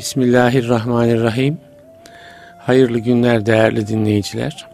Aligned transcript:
Bismillahirrahmanirrahim. 0.00 1.58
Hayırlı 2.58 2.98
günler 2.98 3.46
değerli 3.46 3.88
dinleyiciler. 3.88 4.66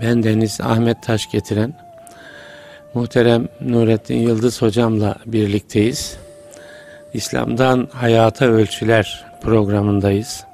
Ben 0.00 0.22
Deniz 0.22 0.60
Ahmet 0.60 1.02
Taş 1.02 1.30
getiren 1.30 1.74
muhterem 2.94 3.48
Nurettin 3.60 4.16
Yıldız 4.16 4.62
hocamla 4.62 5.16
birlikteyiz. 5.26 6.16
İslam'dan 7.14 7.88
Hayata 7.92 8.46
Ölçüler 8.46 9.24
programındayız. 9.40 10.44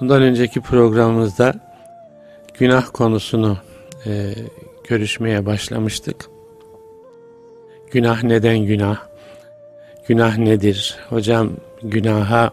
Bundan 0.00 0.22
önceki 0.22 0.60
programımızda 0.60 1.54
günah 2.54 2.86
konusunu 2.92 3.58
e, 4.06 4.34
görüşmeye 4.88 5.46
başlamıştık. 5.46 6.26
Günah 7.92 8.22
neden 8.22 8.58
günah? 8.58 9.07
Günah 10.08 10.38
nedir? 10.38 10.96
Hocam 11.08 11.50
günaha 11.82 12.50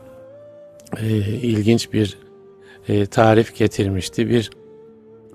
e, 1.02 1.08
ilginç 1.42 1.94
bir 1.94 2.18
e, 2.88 3.06
tarif 3.06 3.56
getirmişti. 3.56 4.30
Bir 4.30 4.50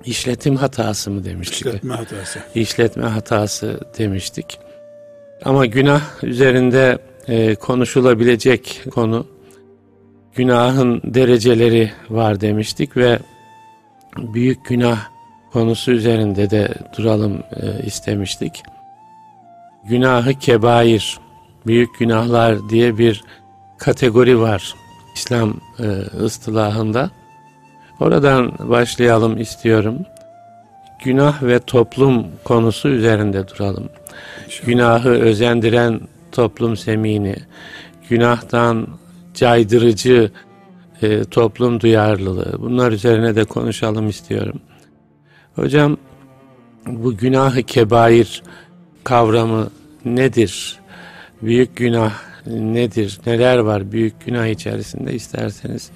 işletim 0.04 0.56
hatası 0.56 1.10
mı 1.10 1.24
demiştik? 1.24 1.66
İşletme 1.66 1.94
hatası. 1.94 2.38
İşletme 2.54 3.04
hatası 3.04 3.80
demiştik. 3.98 4.58
Ama 5.44 5.66
günah 5.66 6.24
üzerinde 6.24 6.98
e, 7.28 7.54
konuşulabilecek 7.54 8.82
konu 8.90 9.26
günahın 10.34 11.00
dereceleri 11.04 11.90
var 12.10 12.40
demiştik 12.40 12.96
ve 12.96 13.18
büyük 14.18 14.66
günah 14.66 14.98
konusu 15.52 15.92
üzerinde 15.92 16.50
de 16.50 16.68
duralım 16.98 17.42
e, 17.56 17.86
istemiştik. 17.86 18.62
Günahı 19.84 20.34
kebair, 20.34 21.18
büyük 21.66 21.98
günahlar 21.98 22.68
diye 22.68 22.98
bir 22.98 23.24
kategori 23.78 24.40
var 24.40 24.74
İslam 25.14 25.54
e, 25.78 25.84
ıstılahında. 26.24 27.10
Oradan 28.00 28.52
başlayalım 28.58 29.40
istiyorum. 29.40 29.98
Günah 31.04 31.42
ve 31.42 31.58
toplum 31.58 32.26
konusu 32.44 32.88
üzerinde 32.88 33.48
duralım. 33.48 33.88
İnşallah. 34.46 34.66
Günahı 34.66 35.08
özendiren 35.08 36.00
toplum 36.32 36.76
semini, 36.76 37.36
günahtan 38.08 38.88
caydırıcı 39.34 40.30
e, 41.02 41.24
toplum 41.24 41.80
duyarlılığı 41.80 42.56
bunlar 42.58 42.92
üzerine 42.92 43.36
de 43.36 43.44
konuşalım 43.44 44.08
istiyorum. 44.08 44.60
Hocam 45.54 45.96
bu 46.86 47.16
günahı 47.16 47.62
kebair 47.62 48.42
kavramı 49.04 49.70
nedir? 50.04 50.79
Büyük 51.42 51.76
günah 51.76 52.12
nedir? 52.46 53.20
Neler 53.26 53.58
var 53.58 53.92
büyük 53.92 54.26
günah 54.26 54.46
içerisinde 54.46 55.14
isterseniz 55.14 55.90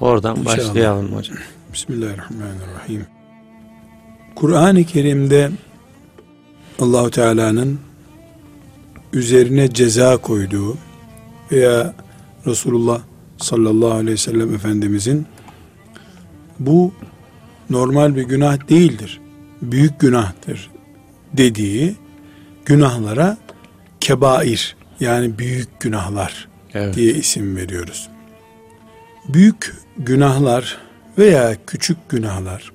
oradan 0.00 0.36
İnşallah. 0.36 0.58
başlayalım 0.58 1.12
hocam. 1.12 1.36
Bismillahirrahmanirrahim. 1.72 3.06
Kur'an-ı 4.34 4.84
Kerim'de 4.84 5.50
Allahu 6.78 7.10
Teala'nın 7.10 7.80
üzerine 9.12 9.72
ceza 9.74 10.16
koyduğu 10.16 10.78
veya 11.52 11.94
Resulullah 12.46 13.00
sallallahu 13.38 13.90
aleyhi 13.90 14.12
ve 14.12 14.16
sellem 14.16 14.54
Efendimizin 14.54 15.26
bu 16.58 16.92
normal 17.70 18.16
bir 18.16 18.22
günah 18.22 18.68
değildir. 18.68 19.20
Büyük 19.62 20.00
günahtır 20.00 20.70
dediği 21.36 21.94
günahlara 22.64 23.38
kebair 24.00 24.76
yani 25.00 25.38
büyük 25.38 25.80
günahlar 25.80 26.48
evet. 26.74 26.94
diye 26.94 27.12
isim 27.12 27.56
veriyoruz. 27.56 28.08
Büyük 29.28 29.74
günahlar 29.98 30.78
veya 31.18 31.56
küçük 31.66 32.08
günahlar 32.08 32.72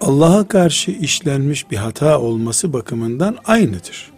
Allah'a 0.00 0.48
karşı 0.48 0.90
işlenmiş 0.90 1.70
bir 1.70 1.76
hata 1.76 2.20
olması 2.20 2.72
bakımından 2.72 3.36
aynıdır. 3.44 4.12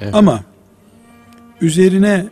Evet. 0.00 0.14
Ama 0.14 0.44
üzerine 1.60 2.28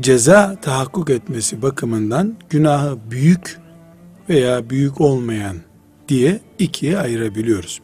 ceza 0.00 0.56
tahakkuk 0.62 1.10
etmesi 1.10 1.62
bakımından 1.62 2.36
günahı 2.50 2.98
büyük 3.10 3.58
veya 4.28 4.70
büyük 4.70 5.00
olmayan 5.00 5.56
diye 6.08 6.40
ikiye 6.58 6.98
ayırabiliyoruz. 6.98 7.80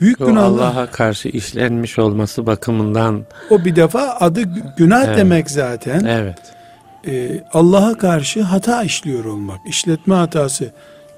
Büyük 0.00 0.18
günah 0.18 0.44
Allah'a 0.44 0.86
karşı 0.86 1.28
işlenmiş 1.28 1.98
olması 1.98 2.46
bakımından 2.46 3.24
o 3.50 3.64
bir 3.64 3.76
defa 3.76 4.16
adı 4.20 4.42
günah 4.76 5.04
evet. 5.04 5.18
demek 5.18 5.50
zaten. 5.50 6.04
Evet. 6.04 6.38
Ee, 7.06 7.44
Allah'a 7.52 7.98
karşı 7.98 8.42
hata 8.42 8.82
işliyor 8.82 9.24
olmak, 9.24 9.58
işletme 9.68 10.14
hatası 10.14 10.72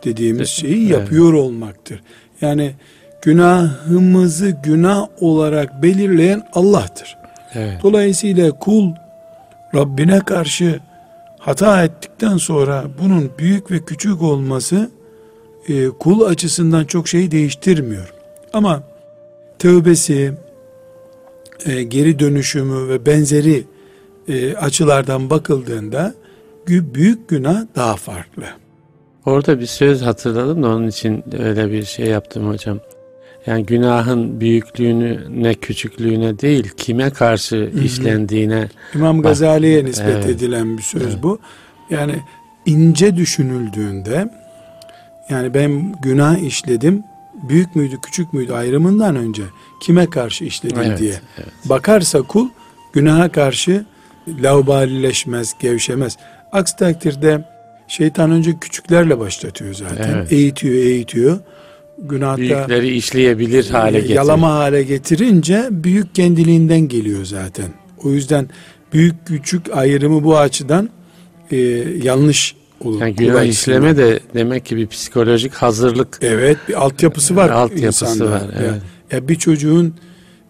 dediğimiz 0.04 0.48
şeyi 0.48 0.88
yapıyor 0.88 1.32
evet. 1.32 1.42
olmaktır. 1.42 2.02
Yani 2.40 2.74
günahımızı 3.22 4.50
günah 4.50 5.06
olarak 5.20 5.82
belirleyen 5.82 6.42
Allah'tır. 6.54 7.16
Evet. 7.54 7.82
Dolayısıyla 7.82 8.50
kul 8.50 8.92
Rabbine 9.74 10.20
karşı 10.20 10.80
hata 11.38 11.84
ettikten 11.84 12.36
sonra 12.36 12.84
bunun 13.02 13.30
büyük 13.38 13.70
ve 13.70 13.84
küçük 13.84 14.22
olması 14.22 14.90
e, 15.68 15.88
kul 15.88 16.20
açısından 16.20 16.84
çok 16.84 17.08
şey 17.08 17.30
değiştirmiyor. 17.30 18.15
Ama 18.56 18.82
tövbesi, 19.58 20.32
e, 21.66 21.82
geri 21.82 22.18
dönüşümü 22.18 22.88
ve 22.88 23.06
benzeri 23.06 23.64
e, 24.28 24.54
açılardan 24.54 25.30
bakıldığında 25.30 26.14
büyük 26.68 27.28
günah 27.28 27.62
daha 27.76 27.96
farklı. 27.96 28.44
Orada 29.26 29.60
bir 29.60 29.66
söz 29.66 30.02
hatırladım 30.02 30.62
da 30.62 30.68
onun 30.68 30.88
için 30.88 31.24
öyle 31.38 31.72
bir 31.72 31.84
şey 31.84 32.06
yaptım 32.06 32.48
hocam. 32.48 32.78
Yani 33.46 33.66
günahın 33.66 34.40
büyüklüğünü 34.40 35.42
ne 35.42 35.54
küçüklüğüne 35.54 36.38
değil 36.38 36.70
kime 36.76 37.10
karşı 37.10 37.56
Hı-hı. 37.56 37.84
işlendiğine. 37.84 38.68
İmam 38.94 39.22
Gazali'ye 39.22 39.84
nispet 39.84 40.08
evet. 40.08 40.26
edilen 40.26 40.78
bir 40.78 40.82
söz 40.82 41.02
evet. 41.02 41.22
bu. 41.22 41.38
Yani 41.90 42.14
ince 42.66 43.16
düşünüldüğünde 43.16 44.28
yani 45.30 45.54
ben 45.54 45.94
günah 46.02 46.38
işledim 46.38 47.04
büyük 47.48 47.76
müydü 47.76 47.96
küçük 48.02 48.32
müydü 48.32 48.52
ayrımından 48.52 49.16
önce 49.16 49.42
kime 49.80 50.10
karşı 50.10 50.44
işledim 50.44 50.82
evet, 50.82 50.98
diye 50.98 51.20
evet. 51.36 51.48
bakarsa 51.64 52.22
kul 52.22 52.48
günaha 52.92 53.32
karşı 53.32 53.84
laubalileşmez, 54.28 55.54
gevşemez. 55.60 56.16
Aksi 56.52 56.76
takdirde 56.76 57.44
şeytan 57.88 58.30
önce 58.30 58.58
küçüklerle 58.58 59.18
başlatıyor 59.18 59.74
zaten. 59.74 60.14
Evet. 60.14 60.32
Eğitiyor, 60.32 60.74
eğitiyor. 60.74 61.38
Günahta 61.98 62.38
büyükleri 62.38 62.96
işleyebilir 62.96 63.70
hale 63.70 63.98
getiriyor. 63.98 64.16
Yalama 64.16 64.54
hale 64.54 64.82
getirince 64.82 65.68
büyük 65.70 66.14
kendiliğinden 66.14 66.80
geliyor 66.80 67.24
zaten. 67.24 67.66
O 68.04 68.10
yüzden 68.10 68.48
büyük 68.92 69.26
küçük 69.26 69.76
ayrımı 69.76 70.24
bu 70.24 70.38
açıdan 70.38 70.90
e, 71.50 71.56
yanlış 72.02 72.56
olur. 72.80 73.00
Yani 73.00 73.14
günah 73.14 73.44
işleme 73.44 73.96
de 73.96 74.20
demek 74.34 74.66
ki 74.66 74.76
bir 74.76 74.86
psikolojik 74.86 75.54
hazırlık. 75.54 76.18
Evet 76.22 76.56
bir 76.68 76.84
altyapısı 76.84 77.36
var. 77.36 77.50
Altyapısı 77.50 78.04
insanda. 78.04 78.30
var. 78.30 78.42
Evet. 78.58 78.66
Ya, 78.66 79.16
ya 79.16 79.28
bir 79.28 79.34
çocuğun 79.34 79.94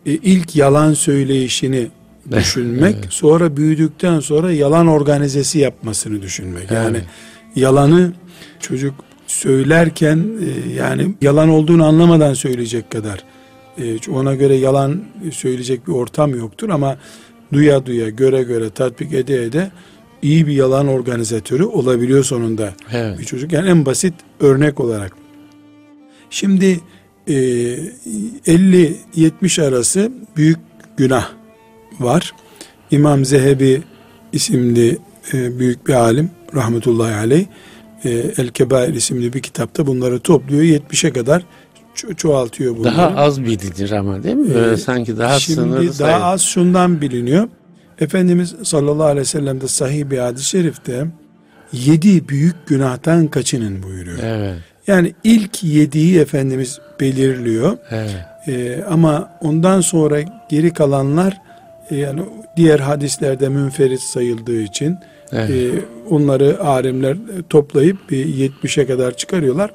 e, 0.07 0.13
ilk 0.13 0.57
yalan 0.57 0.95
söyleyişini 0.95 1.89
düşünmek 2.33 2.97
evet. 3.01 3.13
sonra 3.13 3.57
büyüdükten 3.57 4.21
sonra 4.21 4.53
yalan 4.53 4.87
organizesi 4.87 5.59
yapmasını 5.59 6.23
düşünmek. 6.23 6.71
Yani 6.71 6.97
evet. 6.97 7.07
yalanı 7.57 8.13
çocuk 8.61 8.95
söylerken 9.27 10.17
e, 10.17 10.73
yani 10.73 11.15
yalan 11.21 11.49
olduğunu 11.49 11.85
anlamadan 11.85 12.35
söyleyecek 12.35 12.91
kadar 12.91 13.25
e, 13.79 14.11
ona 14.11 14.35
göre 14.35 14.55
yalan 14.55 15.03
söyleyecek 15.33 15.87
bir 15.89 15.93
ortam 15.93 16.35
yoktur 16.35 16.69
ama 16.69 16.97
duya 17.53 17.87
duya 17.87 18.09
göre 18.09 18.43
göre 18.43 18.71
tatbik 18.71 19.15
ede 19.15 19.43
ede 19.43 19.71
iyi 20.23 20.47
bir 20.47 20.53
yalan 20.53 20.89
organizatörü 20.89 21.65
olabiliyor 21.65 22.25
sonunda 22.25 22.73
evet. 22.93 23.19
bir 23.19 23.25
çocuk. 23.25 23.53
Yani 23.53 23.69
en 23.69 23.87
basit 23.87 24.15
örnek 24.41 24.81
olarak. 24.81 25.13
Şimdi 26.31 26.81
e, 27.29 27.33
50-70 27.33 29.69
arası 29.69 30.13
büyük 30.37 30.59
günah 30.97 31.29
var. 32.01 32.33
İmam 32.91 33.25
Zehebi 33.25 33.83
isimli 34.33 34.99
e, 35.33 35.59
büyük 35.59 35.89
bir 35.89 35.95
alim 35.95 36.31
rahmetullahi 36.55 37.15
aleyh 37.15 37.47
e, 38.05 38.11
El 38.11 38.49
Kebair 38.49 38.95
isimli 38.95 39.33
bir 39.33 39.41
kitapta 39.41 39.87
bunları 39.87 40.21
topluyor. 40.21 40.63
70'e 40.63 41.13
kadar 41.13 41.43
ço- 41.95 42.15
çoğaltıyor 42.15 42.77
bunları. 42.77 42.97
Daha 42.97 43.17
az 43.17 43.45
bilinir 43.45 43.91
ama 43.91 44.23
değil 44.23 44.37
mi? 44.37 44.55
Böyle 44.55 44.73
ee, 44.73 44.77
sanki 44.77 45.19
daha 45.19 45.39
şimdi 45.39 45.61
sınırlı 45.61 45.87
daha 45.87 45.93
sayı. 45.93 46.25
az 46.25 46.43
şundan 46.43 47.01
biliniyor. 47.01 47.49
Efendimiz 48.01 48.55
sallallahu 48.63 49.05
aleyhi 49.05 49.21
ve 49.21 49.25
sellem'de 49.25 49.69
sahih 49.69 50.11
bir 50.11 50.19
hadis-i 50.19 50.45
şerifte 50.45 51.07
yedi 51.73 52.29
büyük 52.29 52.67
günahtan 52.67 53.27
kaçının 53.27 53.83
buyuruyor. 53.83 54.19
Evet. 54.23 54.57
Yani 54.87 55.15
ilk 55.25 55.65
yediği 55.65 56.19
Efendimiz 56.19 56.79
belirliyor. 57.01 57.79
Evet. 57.91 58.17
Ee, 58.49 58.83
ama 58.91 59.31
ondan 59.41 59.81
sonra 59.81 60.19
geri 60.49 60.73
kalanlar 60.73 61.41
e, 61.91 61.97
yani 61.97 62.23
diğer 62.57 62.79
hadislerde 62.79 63.49
münferit 63.49 64.01
sayıldığı 64.01 64.61
için 64.61 64.99
Evet. 65.33 65.51
e, 65.51 65.71
onları 66.11 66.61
alimler 66.65 67.17
toplayıp 67.51 68.11
bir 68.11 68.27
70'e 68.27 68.87
kadar 68.87 69.17
çıkarıyorlar. 69.17 69.71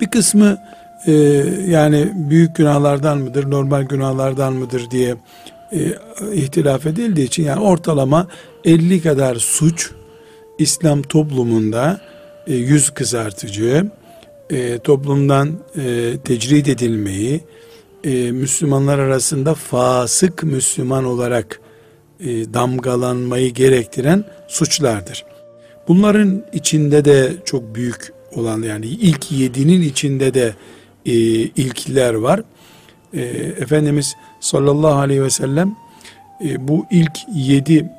Bir 0.00 0.10
kısmı 0.10 0.58
e, 1.06 1.12
yani 1.68 2.12
büyük 2.14 2.56
günahlardan 2.56 3.18
mıdır, 3.18 3.50
normal 3.50 3.82
günahlardan 3.82 4.52
mıdır 4.52 4.90
diye 4.90 5.14
e, 5.72 5.78
ihtilaf 6.34 6.86
edildiği 6.86 7.26
için 7.26 7.44
yani 7.44 7.60
ortalama 7.60 8.28
50 8.64 9.02
kadar 9.02 9.36
suç 9.36 9.90
İslam 10.58 11.02
toplumunda 11.02 12.00
e, 12.46 12.54
yüz 12.54 12.90
kızartıcı, 12.90 13.90
e, 14.50 14.78
toplumdan 14.78 15.58
e, 15.76 16.14
tecrit 16.24 16.68
edilmeyi, 16.68 17.40
e, 18.04 18.32
Müslümanlar 18.32 18.98
arasında 18.98 19.54
fasık 19.54 20.42
Müslüman 20.42 21.04
olarak 21.04 21.60
damgalanmayı 22.54 23.54
gerektiren 23.54 24.24
suçlardır. 24.48 25.24
Bunların 25.88 26.44
içinde 26.52 27.04
de 27.04 27.32
çok 27.44 27.74
büyük 27.74 28.12
olan 28.34 28.62
yani 28.62 28.86
ilk 28.86 29.32
yedinin 29.32 29.82
içinde 29.82 30.34
de 30.34 30.54
ilkler 31.56 32.14
var. 32.14 32.42
Efendimiz 33.60 34.14
sallallahu 34.40 34.98
aleyhi 34.98 35.22
ve 35.22 35.30
sellem 35.30 35.76
e, 36.44 36.68
bu 36.68 36.86
ilk 36.90 37.18
yedi 37.34 37.90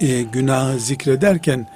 e, 0.00 0.22
günahı 0.22 0.78
zikrederken 0.78 1.66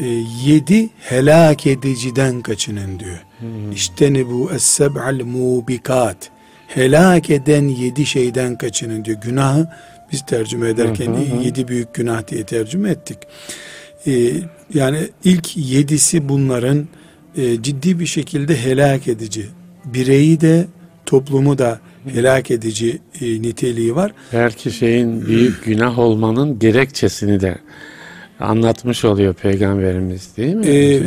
e, 0.00 0.06
yedi 0.44 0.88
helak 1.00 1.66
ediciden 1.66 2.42
kaçının 2.42 2.98
diyor. 2.98 3.24
Hmm. 3.38 3.72
İşte 3.72 4.28
bu 4.28 4.50
es-seb'al 4.52 5.24
mubikat. 5.24 6.30
Helak 6.66 7.30
eden 7.30 7.68
yedi 7.68 8.06
şeyden 8.06 8.58
kaçının 8.58 9.04
diyor. 9.04 9.18
Günahı 9.20 9.68
biz 10.12 10.26
tercüme 10.26 10.68
ederken 10.68 11.06
hı 11.06 11.36
hı. 11.36 11.42
yedi 11.44 11.68
büyük 11.68 11.94
günah 11.94 12.28
diye 12.28 12.44
tercüme 12.44 12.90
ettik. 12.90 13.18
Ee, 14.06 14.32
yani 14.74 14.98
ilk 15.24 15.56
yedisi 15.56 16.28
bunların 16.28 16.88
e, 17.36 17.62
ciddi 17.62 18.00
bir 18.00 18.06
şekilde 18.06 18.56
helak 18.62 19.08
edici. 19.08 19.46
Bireyi 19.84 20.40
de 20.40 20.66
toplumu 21.06 21.58
da 21.58 21.80
helak 22.08 22.50
edici 22.50 22.98
e, 23.20 23.42
niteliği 23.42 23.96
var. 23.96 24.12
Belki 24.32 24.70
şeyin 24.70 25.26
büyük 25.26 25.64
günah 25.64 25.98
olmanın 25.98 26.58
gerekçesini 26.58 27.40
de 27.40 27.58
anlatmış 28.40 29.04
oluyor 29.04 29.34
peygamberimiz 29.34 30.36
değil 30.36 30.54
mi? 30.54 30.66
Ee, 30.66 31.02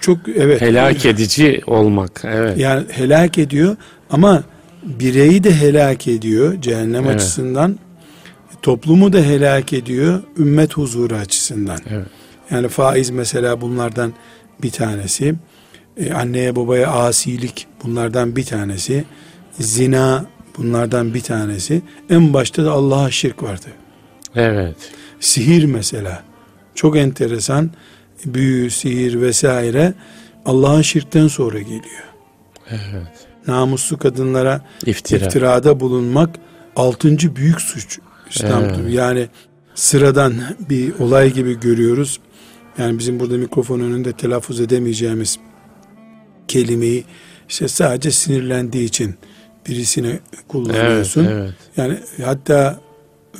çok 0.00 0.18
evet. 0.36 0.60
Helak 0.60 1.06
edici 1.06 1.60
olmak. 1.66 2.22
Evet. 2.24 2.58
Yani 2.58 2.84
helak 2.90 3.38
ediyor 3.38 3.76
ama 4.10 4.42
bireyi 4.82 5.44
de 5.44 5.54
helak 5.54 6.08
ediyor 6.08 6.60
cehennem 6.62 7.04
evet. 7.04 7.14
açısından. 7.14 7.78
Toplumu 8.62 9.12
da 9.12 9.18
helak 9.18 9.72
ediyor 9.72 10.22
ümmet 10.38 10.76
huzuru 10.76 11.14
açısından. 11.14 11.78
Evet. 11.90 12.06
Yani 12.50 12.68
faiz 12.68 13.10
mesela 13.10 13.60
bunlardan 13.60 14.12
bir 14.62 14.70
tanesi. 14.70 15.34
Ee, 15.96 16.12
anneye 16.12 16.56
babaya 16.56 16.90
asilik 16.90 17.66
bunlardan 17.84 18.36
bir 18.36 18.44
tanesi. 18.44 19.04
Zina 19.58 20.26
bunlardan 20.58 21.14
bir 21.14 21.20
tanesi. 21.20 21.82
En 22.10 22.34
başta 22.34 22.64
da 22.64 22.72
Allah'a 22.72 23.10
şirk 23.10 23.42
vardı. 23.42 23.66
Evet. 24.34 24.76
Sihir 25.20 25.64
mesela. 25.64 26.22
Çok 26.74 26.96
enteresan. 26.96 27.70
Büyü, 28.24 28.70
sihir 28.70 29.20
vesaire 29.20 29.94
Allah'a 30.44 30.82
şirkten 30.82 31.28
sonra 31.28 31.58
geliyor. 31.58 32.04
Evet. 32.70 33.26
Namuslu 33.46 33.98
kadınlara 33.98 34.64
İftira. 34.86 35.24
iftirada 35.26 35.80
bulunmak 35.80 36.36
altıncı 36.76 37.36
büyük 37.36 37.60
suç 37.60 37.98
İslam'da. 38.30 38.76
Evet. 38.80 38.94
Yani 38.94 39.28
sıradan 39.74 40.34
bir 40.70 40.98
olay 40.98 41.32
gibi 41.32 41.60
görüyoruz. 41.60 42.20
Yani 42.78 42.98
bizim 42.98 43.20
burada 43.20 43.36
mikrofon 43.36 43.80
önünde 43.80 44.12
telaffuz 44.12 44.60
edemeyeceğimiz 44.60 45.38
kelimeyi 46.48 47.04
işte 47.48 47.68
sadece 47.68 48.10
sinirlendiği 48.10 48.84
için 48.84 49.14
birisine 49.70 50.18
kullanıyorsun. 50.48 51.24
Evet, 51.24 51.36
evet. 51.36 51.54
Yani 51.76 51.98
hatta 52.24 52.80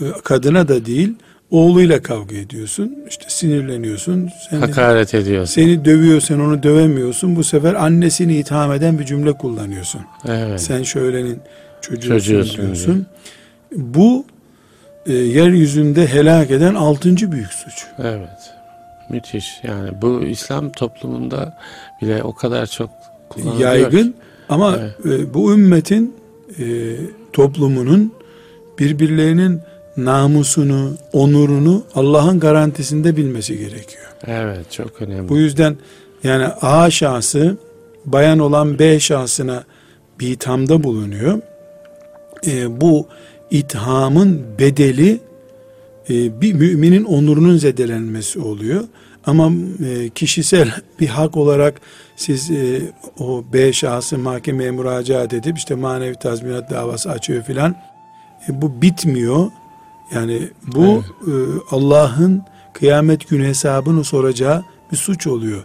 e, 0.01 0.05
kadına 0.25 0.69
da 0.69 0.87
değil 0.87 1.15
oğluyla 1.51 2.03
kavga 2.03 2.37
ediyorsun. 2.37 2.99
İşte 3.09 3.25
sinirleniyorsun. 3.29 4.31
Seni, 4.51 4.61
Hakaret 4.61 5.15
ediyorsun. 5.15 5.55
Seni 5.55 5.85
dövüyor 5.85 6.21
sen 6.21 6.39
onu 6.39 6.63
dövemiyorsun. 6.63 7.37
Bu 7.37 7.45
sefer 7.45 7.75
annesini 7.75 8.37
itham 8.37 8.73
eden 8.73 8.99
bir 8.99 9.05
cümle 9.05 9.33
kullanıyorsun. 9.33 10.01
Evet. 10.29 10.61
Sen 10.61 10.83
şöylenin 10.83 11.41
çocuğusun, 11.81 12.09
çocuğusun 12.09 12.65
diyorsun. 12.65 13.07
Diye. 13.71 13.95
Bu 13.95 14.25
e, 15.07 15.13
yeryüzünde 15.13 16.07
helak 16.07 16.51
eden 16.51 16.75
altıncı 16.75 17.33
büyük 17.33 17.53
suç. 17.53 17.87
Evet. 17.99 18.55
Müthiş. 19.11 19.61
Yani 19.63 19.91
bu 20.03 20.23
İslam 20.23 20.73
toplumunda 20.73 21.59
bile 22.03 22.23
o 22.23 22.35
kadar 22.35 22.67
çok 22.67 22.91
kullanılıyor. 23.29 23.71
Yaygın 23.71 24.15
ama 24.49 24.79
evet. 25.05 25.21
e, 25.21 25.35
bu 25.35 25.53
ümmetin 25.53 26.20
e, 26.59 26.97
toplumunun 27.33 28.13
birbirlerinin 28.79 29.61
namusunu, 29.97 30.93
onurunu 31.13 31.85
Allah'ın 31.95 32.41
garantisinde 32.41 33.17
bilmesi 33.17 33.59
gerekiyor. 33.59 34.05
Evet, 34.27 34.71
çok 34.71 35.03
önemli. 35.03 35.29
Bu 35.29 35.37
yüzden 35.37 35.77
yani 36.25 36.47
A 36.61 36.91
şahsı 36.91 37.57
bayan 38.05 38.39
olan 38.39 38.79
B 38.79 39.01
şahsına 39.01 39.65
bir 40.21 40.29
ithamda 40.29 40.83
bulunuyor. 40.85 41.41
E, 42.47 42.81
bu 42.81 43.07
ithamın 43.51 44.43
bedeli 44.59 45.21
e, 46.11 46.41
bir 46.41 46.55
müminin 46.55 47.05
onurunun 47.05 47.57
zedelenmesi 47.57 48.41
oluyor. 48.41 48.85
Ama 49.27 49.53
e, 49.85 50.09
kişisel 50.09 50.75
bir 51.01 51.07
hak 51.07 51.37
olarak 51.37 51.81
siz 52.17 52.51
e, 52.51 52.81
o 53.19 53.45
B 53.53 53.73
şahsı 53.73 54.19
mahkemeye 54.19 54.71
müracaat 54.71 55.33
edip 55.33 55.59
işte 55.59 55.75
manevi 55.75 56.15
tazminat 56.15 56.71
davası 56.71 57.11
açıyor 57.11 57.43
filan. 57.43 57.75
E, 58.49 58.63
bu 58.63 58.83
bitmiyor. 58.83 59.51
Yani 60.15 60.49
bu 60.67 60.85
evet. 60.85 61.05
e, 61.29 61.77
Allah'ın 61.77 62.43
kıyamet 62.73 63.29
günü 63.29 63.47
hesabını 63.47 64.05
soracağı 64.05 64.65
bir 64.93 64.97
suç 64.97 65.27
oluyor. 65.27 65.63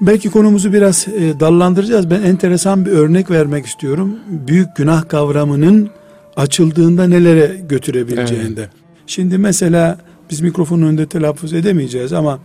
Belki 0.00 0.30
konumuzu 0.30 0.72
biraz 0.72 1.08
e, 1.08 1.40
dallandıracağız. 1.40 2.10
Ben 2.10 2.22
enteresan 2.22 2.86
bir 2.86 2.90
örnek 2.90 3.30
vermek 3.30 3.66
istiyorum. 3.66 4.18
Büyük 4.26 4.76
günah 4.76 5.08
kavramının 5.08 5.90
açıldığında 6.36 7.08
nelere 7.08 7.60
götürebileceğinde. 7.68 8.60
Evet. 8.60 8.70
Şimdi 9.06 9.38
mesela 9.38 9.98
biz 10.30 10.40
mikrofonun 10.40 10.86
önünde 10.86 11.06
telaffuz 11.06 11.52
edemeyeceğiz 11.52 12.12
ama 12.12 12.38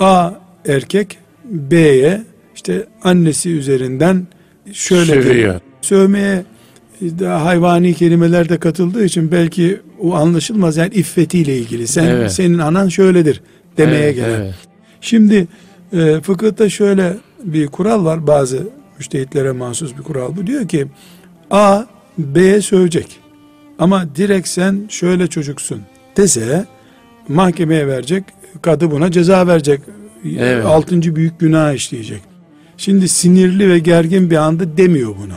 A 0.00 0.30
erkek 0.68 1.18
B'ye 1.44 2.22
işte 2.54 2.86
annesi 3.02 3.50
üzerinden 3.50 4.26
şöyle 4.72 5.22
Sövüyor. 5.22 5.60
sövmeye 5.82 6.44
daha 7.02 7.44
hayvani 7.44 7.94
kelimeler 7.94 8.48
de 8.48 8.58
katıldığı 8.58 9.04
için 9.04 9.32
belki 9.32 9.80
o 10.00 10.14
anlaşılmaz 10.14 10.76
yani 10.76 10.94
iffetiyle 10.94 11.58
ilgili. 11.58 11.86
Sen 11.86 12.04
evet. 12.04 12.32
senin 12.32 12.58
anan 12.58 12.88
şöyledir 12.88 13.42
demeye 13.76 14.04
evet, 14.04 14.14
gelen. 14.14 14.40
Evet. 14.40 14.54
Şimdi 15.00 15.46
e, 15.92 16.20
fıkıhta 16.20 16.68
şöyle 16.68 17.16
bir 17.44 17.66
kural 17.66 18.04
var 18.04 18.26
bazı 18.26 18.68
müştehitlere 18.98 19.52
mahsus 19.52 19.96
bir 19.98 20.02
kural 20.02 20.36
bu 20.36 20.46
diyor 20.46 20.68
ki 20.68 20.86
A 21.50 21.84
B'ye 22.18 22.62
sövecek 22.62 23.20
ama 23.78 24.16
direkt 24.16 24.48
sen 24.48 24.86
şöyle 24.88 25.26
çocuksun 25.26 25.80
dese 26.16 26.64
mahkemeye 27.28 27.86
verecek 27.86 28.24
kadı 28.62 28.90
buna 28.90 29.10
ceza 29.10 29.46
verecek 29.46 29.80
evet. 30.38 30.64
altıncı 30.64 31.16
büyük 31.16 31.40
günah 31.40 31.72
işleyecek. 31.72 32.22
Şimdi 32.76 33.08
sinirli 33.08 33.68
ve 33.68 33.78
gergin 33.78 34.30
bir 34.30 34.36
anda 34.36 34.76
demiyor 34.76 35.14
bunu. 35.22 35.34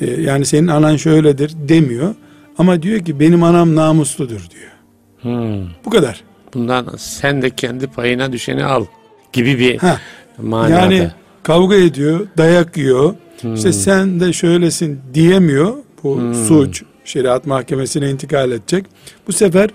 Ee, 0.00 0.20
yani 0.20 0.44
senin 0.46 0.68
anan 0.68 0.96
şöyledir 0.96 1.52
demiyor. 1.68 2.14
Ama 2.58 2.82
diyor 2.82 3.00
ki 3.00 3.20
benim 3.20 3.42
anam 3.42 3.76
namusludur 3.76 4.46
diyor. 4.50 4.72
Hmm. 5.20 5.68
Bu 5.84 5.90
kadar. 5.90 6.20
Bundan 6.54 6.86
sen 6.96 7.42
de 7.42 7.50
kendi 7.50 7.86
payına 7.86 8.32
düşeni 8.32 8.64
al 8.64 8.84
gibi 9.32 9.58
bir 9.58 9.78
ha. 9.78 10.00
manada. 10.42 10.74
Yani 10.74 11.10
kavga 11.42 11.76
ediyor, 11.76 12.26
dayak 12.38 12.76
yiyor. 12.76 13.14
Hmm. 13.40 13.54
İşte 13.54 13.72
sen 13.72 14.20
de 14.20 14.32
şöylesin 14.32 15.00
diyemiyor. 15.14 15.74
Bu 16.02 16.16
hmm. 16.16 16.34
suç 16.34 16.82
şeriat 17.04 17.46
mahkemesine 17.46 18.10
intikal 18.10 18.50
edecek. 18.50 18.84
Bu 19.26 19.32
sefer 19.32 19.70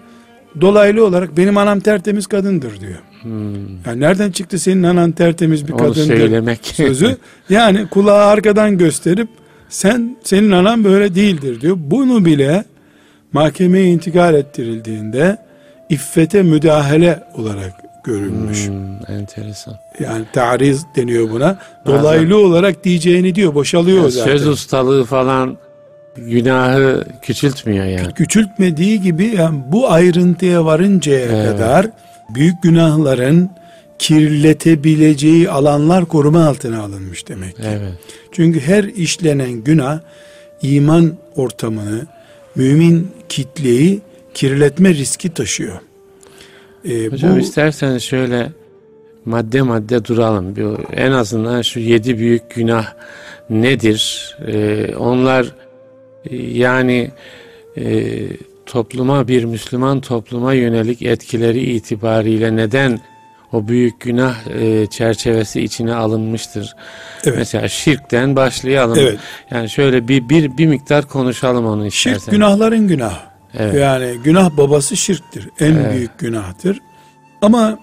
dolaylı 0.61 1.05
olarak 1.05 1.37
benim 1.37 1.57
anam 1.57 1.79
tertemiz 1.79 2.27
kadındır 2.27 2.79
diyor. 2.79 2.99
Hmm. 3.21 3.53
Yani 3.85 3.99
nereden 3.99 4.31
çıktı 4.31 4.59
senin 4.59 4.83
anan 4.83 5.11
tertemiz 5.11 5.67
bir 5.67 5.73
Onu 5.73 5.79
kadındır 5.79 6.17
söylemek. 6.17 6.65
sözü? 6.75 7.17
Yani 7.49 7.87
kulağı 7.87 8.25
arkadan 8.25 8.77
gösterip 8.77 9.29
sen 9.69 10.17
senin 10.23 10.51
anan 10.51 10.83
böyle 10.83 11.15
değildir 11.15 11.61
diyor. 11.61 11.75
Bunu 11.79 12.25
bile 12.25 12.65
mahkemeye 13.33 13.85
intikal 13.85 14.33
ettirildiğinde 14.33 15.37
iffete 15.89 16.43
müdahale 16.43 17.23
olarak 17.37 17.73
görülmüş. 18.03 18.67
Hmm, 18.67 19.15
enteresan. 19.15 19.75
Yani 19.99 20.25
tariz 20.33 20.85
deniyor 20.95 21.29
buna. 21.29 21.59
Dolaylı 21.85 22.31
Bazen, 22.31 22.45
olarak 22.45 22.83
diyeceğini 22.83 23.35
diyor, 23.35 23.55
boşalıyor 23.55 24.01
yani 24.01 24.11
zaten. 24.11 24.31
Söz 24.31 24.47
ustalığı 24.47 25.03
falan 25.03 25.57
günahı 26.17 27.03
küçültmüyor 27.21 27.85
yani. 27.85 28.13
Küçültmediği 28.13 29.01
gibi 29.01 29.25
yani 29.35 29.59
bu 29.71 29.91
ayrıntıya 29.91 30.65
varıncaya 30.65 31.25
Evet. 31.25 31.51
kadar 31.51 31.87
büyük 32.35 32.63
günahların 32.63 33.49
kirletebileceği 33.99 35.49
alanlar 35.49 36.05
koruma 36.05 36.45
altına 36.47 36.81
alınmış 36.81 37.27
demek. 37.27 37.55
ki. 37.55 37.61
Evet. 37.65 37.93
Çünkü 38.31 38.59
her 38.59 38.83
işlenen 38.83 39.51
günah 39.51 39.99
iman 40.61 41.13
ortamını, 41.35 42.07
mümin 42.55 43.11
kitleyi 43.29 44.01
kirletme 44.33 44.93
riski 44.93 45.33
taşıyor. 45.33 45.79
Ee, 46.85 47.07
Hocam 47.07 47.35
bu 47.35 47.39
isterseniz 47.39 48.03
şöyle 48.03 48.51
madde 49.25 49.61
madde 49.61 50.05
duralım. 50.05 50.55
En 50.93 51.11
azından 51.11 51.61
şu 51.61 51.79
yedi 51.79 52.17
büyük 52.17 52.49
günah 52.55 52.93
nedir? 53.49 54.35
Ee, 54.47 54.95
onlar 54.95 55.55
yani 56.31 57.11
e, 57.77 58.13
topluma 58.65 59.27
bir 59.27 59.45
Müslüman 59.45 60.01
topluma 60.01 60.53
yönelik 60.53 61.01
etkileri 61.01 61.59
itibariyle 61.59 62.55
neden 62.55 62.99
o 63.51 63.67
büyük 63.67 64.01
günah 64.01 64.35
e, 64.47 64.87
çerçevesi 64.87 65.61
içine 65.61 65.93
alınmıştır? 65.93 66.75
Evet. 67.23 67.37
Mesela 67.37 67.67
şirkten 67.67 68.35
başlayalım. 68.35 68.97
Evet. 69.01 69.19
Yani 69.51 69.69
şöyle 69.69 70.07
bir 70.07 70.29
bir 70.29 70.57
bir 70.57 70.67
miktar 70.67 71.07
konuşalım 71.07 71.65
onu 71.65 71.91
şirk 71.91 71.95
isterseniz. 72.17 72.37
günahların 72.37 72.87
günahı. 72.87 73.17
Evet. 73.59 73.75
Yani 73.75 74.17
günah 74.23 74.57
babası 74.57 74.97
şirktir. 74.97 75.49
En 75.59 75.71
Evet. 75.73 75.93
büyük 75.93 76.19
günahtır. 76.19 76.79
Ama 77.41 77.79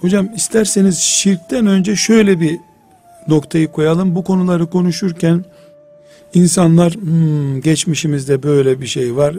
hocam 0.00 0.34
isterseniz 0.34 0.98
şirkten 0.98 1.66
önce 1.66 1.96
şöyle 1.96 2.40
bir 2.40 2.58
noktayı 3.28 3.68
koyalım. 3.72 4.14
Bu 4.14 4.24
konuları 4.24 4.66
konuşurken 4.70 5.44
insanlar 6.34 6.94
"Hmm, 6.94 7.60
geçmişimizde 7.60 8.42
böyle 8.42 8.80
bir 8.80 8.86
şey 8.86 9.16
var. 9.16 9.34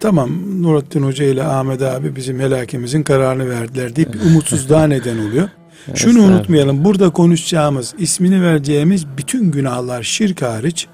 Tamam 0.00 0.30
Nurattin 0.62 1.02
Hoca 1.02 1.24
ile 1.24 1.44
Ahmet 1.44 1.82
abi 1.82 2.16
bizim 2.16 2.40
helakimizin 2.40 3.02
kararını 3.02 3.50
verdiler 3.50 3.96
deyip 3.96 4.16
umutsuzluğa 4.26 4.84
neden 4.86 5.18
oluyor. 5.18 5.48
Şunu 5.94 6.22
unutmayalım. 6.22 6.84
Burada 6.84 7.10
konuşacağımız, 7.10 7.94
ismini 7.98 8.42
vereceğimiz 8.42 9.06
bütün 9.18 9.50
günahlar 9.50 10.02
şirk 10.02 10.42
hariç 10.42 10.86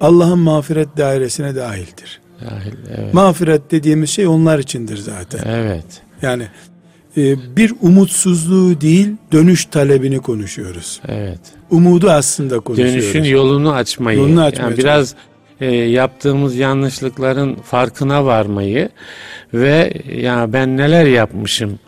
Allah'ın 0.00 0.38
mağfiret 0.38 0.88
dairesine 0.96 1.56
dahildir. 1.56 2.20
Dahil, 2.40 2.72
evet. 2.98 3.14
Mağfiret 3.14 3.70
dediğimiz 3.70 4.10
şey 4.10 4.26
onlar 4.26 4.58
içindir 4.58 4.96
zaten. 4.96 5.40
evet. 5.46 5.84
Yani 6.22 6.46
e, 7.16 7.56
bir 7.56 7.72
umutsuzluğu 7.80 8.80
değil 8.80 9.08
dönüş 9.32 9.64
talebini 9.64 10.18
konuşuyoruz. 10.18 11.00
Evet. 11.08 11.40
Umudu 11.70 12.10
aslında 12.10 12.60
konuşuyoruz. 12.60 12.94
Dönüşün 12.94 13.24
yolunu 13.24 13.72
açmayı. 13.72 14.18
Yolunu 14.18 14.42
açmaya 14.42 14.68
yani 14.68 14.78
biraz 14.78 15.14
e, 15.60 15.74
yaptığımız 15.74 16.56
yanlışlıkların 16.56 17.54
farkına 17.54 18.24
varmayı 18.24 18.88
ve 19.54 19.92
ya 20.16 20.52
ben 20.52 20.76
neler 20.76 21.06
yapmışım 21.06 21.78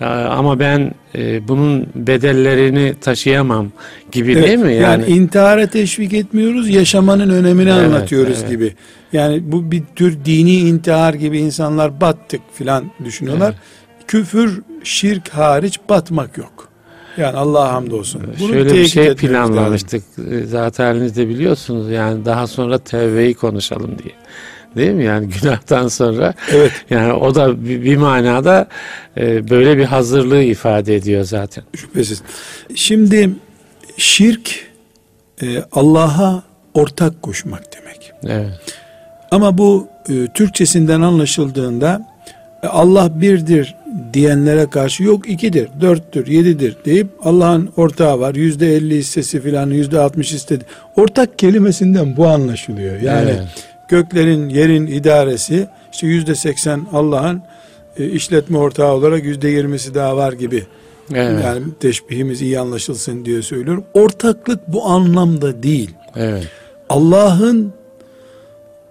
e, 0.00 0.04
ama 0.04 0.58
ben 0.58 0.94
e, 1.14 1.48
bunun 1.48 1.86
bedellerini 1.94 2.94
taşıyamam 3.00 3.70
gibi 4.12 4.32
Evet, 4.32 4.44
değil 4.44 4.58
mi? 4.58 4.74
Yani, 4.74 5.06
intihara 5.06 5.66
teşvik 5.66 6.12
etmiyoruz, 6.12 6.68
yaşamanın 6.68 7.30
önemini 7.30 7.70
Evet, 7.70 7.84
anlatıyoruz 7.84 8.38
evet. 8.40 8.50
gibi. 8.50 8.74
Yani 9.12 9.52
bu 9.52 9.70
bir 9.70 9.82
tür 9.96 10.24
dini 10.24 10.56
intihar 10.56 11.14
gibi 11.14 11.38
insanlar 11.38 12.00
battık 12.00 12.40
filan 12.54 12.90
düşünüyorlar. 13.04 13.54
Küfür, 14.06 14.62
şirk 14.84 15.28
hariç 15.28 15.80
batmak 15.88 16.38
yok. 16.38 16.68
Yani 17.16 17.36
Allah'a 17.36 17.72
hamdolsun. 17.72 18.22
Bunu 18.40 18.48
Şöyle 18.48 18.74
bir 18.74 18.86
şey 18.86 19.06
etmemiz 19.06 19.34
lazım. 19.36 19.54
planlamıştık. 19.54 20.04
E, 20.30 20.42
Zaten 20.46 20.84
halinizde 20.84 21.28
biliyorsunuz 21.28 21.90
yani 21.90 22.24
daha 22.24 22.46
sonra 22.46 22.78
tevbeyi 22.78 23.34
konuşalım 23.34 23.90
diye. 24.02 24.14
Değil 24.76 24.90
mi? 24.92 25.04
Yani 25.04 25.28
günahtan 25.42 25.88
sonra 25.88 26.34
Evet. 26.52 26.72
yani 26.90 27.12
o 27.12 27.34
da 27.34 27.64
bir, 27.64 27.82
bir 27.82 27.96
manada 27.96 28.68
e, 29.16 29.50
böyle 29.50 29.76
bir 29.78 29.84
hazırlığı 29.84 30.42
ifade 30.42 30.96
ediyor 30.96 31.24
zaten. 31.24 31.64
Şüphesiz. 31.76 32.22
Şimdi 32.74 33.30
şirk 33.96 34.66
e, 35.42 35.46
Allah'a 35.72 36.42
ortak 36.74 37.22
koşmak 37.22 37.62
demek. 37.80 38.12
Evet. 38.26 38.60
Ama 39.30 39.58
bu 39.58 39.88
e, 40.08 40.26
Türkçesinden 40.34 41.00
anlaşıldığında 41.00 42.09
Allah 42.68 43.20
birdir 43.20 43.74
diyenlere 44.12 44.70
karşı 44.70 45.02
yok 45.02 45.28
ikidir, 45.28 45.68
dörttür, 45.80 46.26
yedidir 46.26 46.76
deyip 46.84 47.06
Allah'ın 47.22 47.70
ortağı 47.76 48.20
var. 48.20 48.34
Yüzde 48.34 48.76
elli 48.76 48.96
hissesi 48.96 49.40
filan, 49.40 49.70
yüzde 49.70 49.98
altmış 49.98 50.32
istedi. 50.32 50.64
Ortak 50.96 51.38
kelimesinden 51.38 52.16
bu 52.16 52.26
anlaşılıyor. 52.26 53.00
Yani 53.00 53.30
Evet. 53.30 53.48
göklerin, 53.88 54.48
yerin 54.48 54.86
idaresi 54.86 55.66
işte 55.92 56.06
yüzde 56.06 56.34
seksen 56.34 56.86
Allah'ın 56.92 57.42
e, 57.98 58.08
işletme 58.08 58.58
ortağı 58.58 58.92
olarak 58.92 59.24
yüzde 59.24 59.48
yirmisi 59.48 59.94
daha 59.94 60.16
var 60.16 60.32
gibi. 60.32 60.64
Evet. 61.14 61.44
Yani 61.44 61.62
teşbihimiz 61.80 62.42
iyi 62.42 62.60
anlaşılsın 62.60 63.24
diye 63.24 63.42
söylüyorum. 63.42 63.84
Ortaklık 63.94 64.68
bu 64.68 64.84
anlamda 64.86 65.62
değil. 65.62 65.90
Evet. 66.16 66.48
Allah'ın 66.88 67.72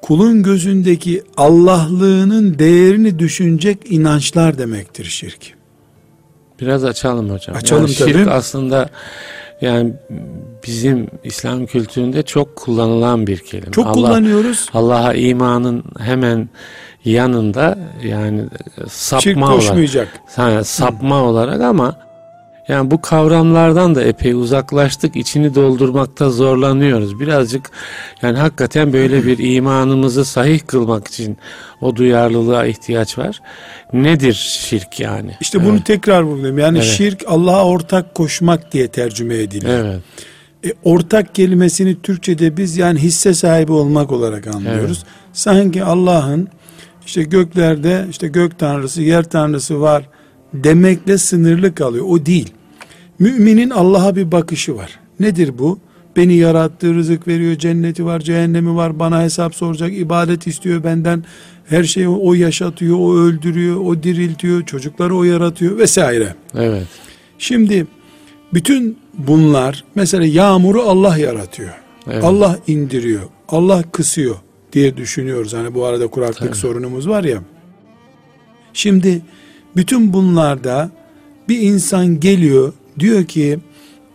kulun 0.10 0.44
gözündeki 0.44 1.24
Allahlığının 1.38 2.60
değerini 2.60 3.20
düşünecek 3.20 3.78
inançlar 3.92 4.58
demektir 4.58 5.06
şirk. 5.06 5.54
Biraz 6.60 6.84
açalım 6.84 7.30
hocam. 7.30 7.56
Açalım 7.56 7.84
yani 7.84 7.94
şirk 7.94 8.13
tabii. 8.13 8.30
aslında 8.30 8.89
yani 9.62 9.94
bizim 10.68 11.08
İslam 11.24 11.66
kültüründe 11.66 12.24
çok 12.24 12.56
kullanılan 12.56 13.28
bir 13.28 13.38
kelime. 13.38 13.72
Çok 13.72 13.88
Allah- 13.88 13.94
kullanıyoruz. 13.94 14.70
Allah'a 14.74 15.13
imanın 15.13 15.84
hemen 16.00 16.50
yanında 17.06 17.78
yani 18.04 18.46
Şirk 18.78 18.92
sapma 18.92 19.46
olarak, 19.46 19.60
koşmayacak. 19.60 20.08
Ha, 20.36 20.63
sapma 20.63 21.24
olarak 21.24 21.62
ama 21.62 22.09
yani 22.70 22.92
bu 22.92 23.02
kavramlardan 23.02 23.96
da 23.96 24.04
epey 24.04 24.34
uzaklaştık. 24.34 25.16
içini 25.16 25.56
doldurmakta 25.56 26.30
zorlanıyoruz. 26.30 27.20
Birazcık 27.20 27.72
yani 28.22 28.38
hakikaten 28.38 28.94
böyle 28.94 29.26
bir 29.26 29.56
imanımızı 29.56 30.26
sahih 30.26 30.60
kılmak 30.68 31.08
için 31.08 31.38
o 31.82 31.96
duyarlılığa 31.96 32.66
ihtiyaç 32.66 33.18
var. 33.18 33.42
Nedir 33.94 34.34
şirk 34.34 35.00
yani? 35.00 35.32
İşte 35.42 35.64
bunu 35.66 35.76
Evet. 35.76 35.86
tekrar 35.86 36.22
vurgulayayım. 36.22 36.58
Yani 36.58 36.78
Evet. 36.78 36.88
şirk 36.88 37.24
Allah'a 37.28 37.66
ortak 37.66 38.16
koşmak 38.16 38.72
diye 38.72 38.88
tercüme 38.88 39.38
ediliyor. 39.38 39.86
Evet. 39.86 40.02
E, 40.66 40.74
ortak 40.84 41.36
kelimesini 41.36 42.02
Türkçe'de 42.02 42.58
biz 42.58 42.78
yani 42.78 43.00
hisse 43.00 43.34
sahibi 43.34 43.72
olmak 43.72 44.12
olarak 44.12 44.48
anlıyoruz. 44.48 45.04
Sanki 45.34 45.84
Allah'ın 45.84 46.48
işte 47.06 47.24
göklerde 47.24 48.06
işte 48.10 48.28
gök 48.28 48.60
tanrısı, 48.60 49.02
yer 49.02 49.24
tanrısı 49.24 49.82
var 49.82 50.10
demekle 50.54 51.18
sınırlı 51.18 51.76
kalıyor. 51.76 52.06
O 52.10 52.26
değil. 52.26 52.54
Müminin 53.20 53.70
Allah'a 53.70 54.16
bir 54.16 54.32
bakışı 54.32 54.76
var. 54.76 55.00
Nedir 55.20 55.58
bu? 55.58 55.80
Beni 56.16 56.36
yarattı, 56.36 56.96
rızık 56.96 57.28
veriyor, 57.28 57.56
cenneti 57.56 58.06
var, 58.06 58.20
cehennemi 58.20 58.76
var, 58.76 59.00
bana 59.00 59.22
hesap 59.22 59.56
soracak, 59.56 59.98
ibadet 59.98 60.48
istiyor 60.48 60.84
benden. 60.84 61.24
Her 61.66 61.84
şeyi 61.84 62.08
o 62.08 62.34
yaşatıyor, 62.34 62.98
o 63.00 63.18
öldürüyor, 63.18 63.78
o 63.86 64.04
diriltiyor, 64.04 64.66
çocukları 64.66 65.16
o 65.16 65.24
yaratıyor 65.24 65.78
vesaire. 65.78 66.36
Evet. 66.56 66.88
Şimdi 67.38 67.88
bütün 68.54 68.98
bunlar 69.18 69.84
mesela 69.96 70.26
yağmuru 70.26 70.82
Allah 70.82 71.18
yaratıyor. 71.18 71.74
Evet. 72.12 72.24
Allah 72.24 72.60
indiriyor. 72.68 73.22
Allah 73.50 73.84
kısıyor 73.92 74.36
diye 74.74 74.98
düşünüyoruz. 74.98 75.54
Hani 75.54 75.74
bu 75.74 75.86
arada 75.86 76.08
kuraklık 76.08 76.40
Tabii. 76.40 76.56
sorunumuz 76.56 77.08
var 77.08 77.24
ya. 77.24 77.42
Şimdi 78.74 79.22
bütün 79.76 80.14
bunlarda 80.14 80.92
bir 81.50 81.60
insan 81.60 82.20
geliyor 82.20 82.74
diyor 83.00 83.25
ki 83.25 83.60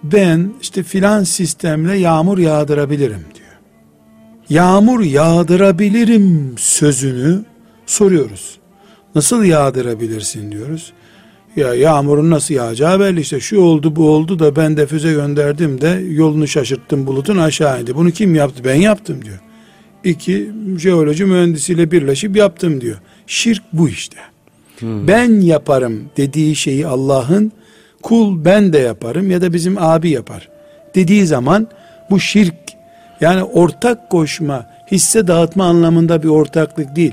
ben 0.03 0.53
işte 0.63 0.83
filan 0.83 1.25
sistemle 1.25 1.97
yağmur 1.99 2.39
yağdırabilirim 2.39 3.25
diyor. 3.35 3.45
Yağmur 4.49 5.01
yağdırabilirim 5.01 6.55
sözünü 6.59 7.45
soruyoruz. 7.87 8.59
Nasıl 9.15 9.45
yağdırabilirsin 9.45 10.53
diyoruz. 10.53 10.93
Ya 11.57 11.75
yağmurun 11.75 12.31
nasıl 12.31 12.55
yağacağı 12.55 13.01
belli 13.01 13.21
işte 13.21 13.41
şu 13.41 13.61
oldu 13.61 13.97
bu 13.97 14.11
oldu 14.11 14.39
da 14.39 14.57
ben 14.57 14.77
de 14.77 14.87
füze 14.87 15.13
gönderdim 15.13 15.81
de 15.81 16.03
yolunu 16.09 16.49
şaşırttım 16.49 17.07
bulutun 17.07 17.37
aşağı 17.37 17.81
indi. 17.81 17.97
Bunu 17.97 18.11
kim 18.11 18.35
yaptı? 18.35 18.63
Ben 18.65 18.75
yaptım 18.75 19.25
diyor. 19.25 19.39
İki 20.05 20.51
jeoloji 20.79 21.25
mühendisiyle 21.25 21.91
birleşip 21.91 22.37
yaptım 22.37 22.81
diyor. 22.81 22.97
Şirk 23.27 23.63
bu 23.73 23.89
işte. 23.89 24.19
Ben 24.83 25.41
yaparım 25.41 26.05
dediği 26.17 26.57
şeyi 26.57 26.87
Allah'ın 26.87 27.53
kul 28.05 28.45
ben 28.45 28.73
de 28.73 28.79
yaparım 28.79 29.31
ya 29.31 29.43
da 29.43 29.53
bizim 29.53 29.79
abi 29.79 30.11
yapar 30.11 30.49
dediği 30.95 31.27
zaman 31.27 31.69
bu 32.11 32.21
şirk 32.21 32.55
yani 33.21 33.43
ortak 33.43 34.11
koşma 34.11 34.67
hisse 34.91 35.27
dağıtma 35.27 35.65
anlamında 35.65 36.23
bir 36.23 36.29
ortaklık 36.29 36.97
değil. 36.97 37.13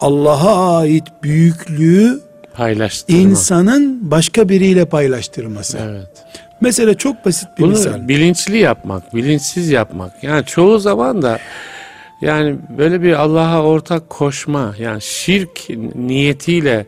Allah'a 0.00 0.76
ait 0.78 1.04
büyüklüğü 1.22 2.20
Paylaştırma. 2.54 3.20
insanın 3.20 4.10
başka 4.10 4.48
biriyle 4.48 4.84
paylaştırması. 4.84 5.78
Evet. 5.82 6.24
Mesela 6.60 6.94
çok 6.94 7.24
basit 7.24 7.48
bir 7.58 7.62
Bunu 7.62 7.70
misal. 7.70 8.08
bilinçli 8.08 8.58
yapmak, 8.58 9.14
bilinçsiz 9.14 9.70
yapmak. 9.70 10.24
Yani 10.24 10.46
çoğu 10.46 10.78
zaman 10.78 11.22
da 11.22 11.38
Yani 12.20 12.56
böyle 12.78 13.02
bir 13.02 13.12
Allah'a 13.12 13.62
ortak 13.62 14.10
koşma 14.10 14.74
yani 14.78 15.02
şirk 15.02 15.50
niyetiyle 15.94 16.86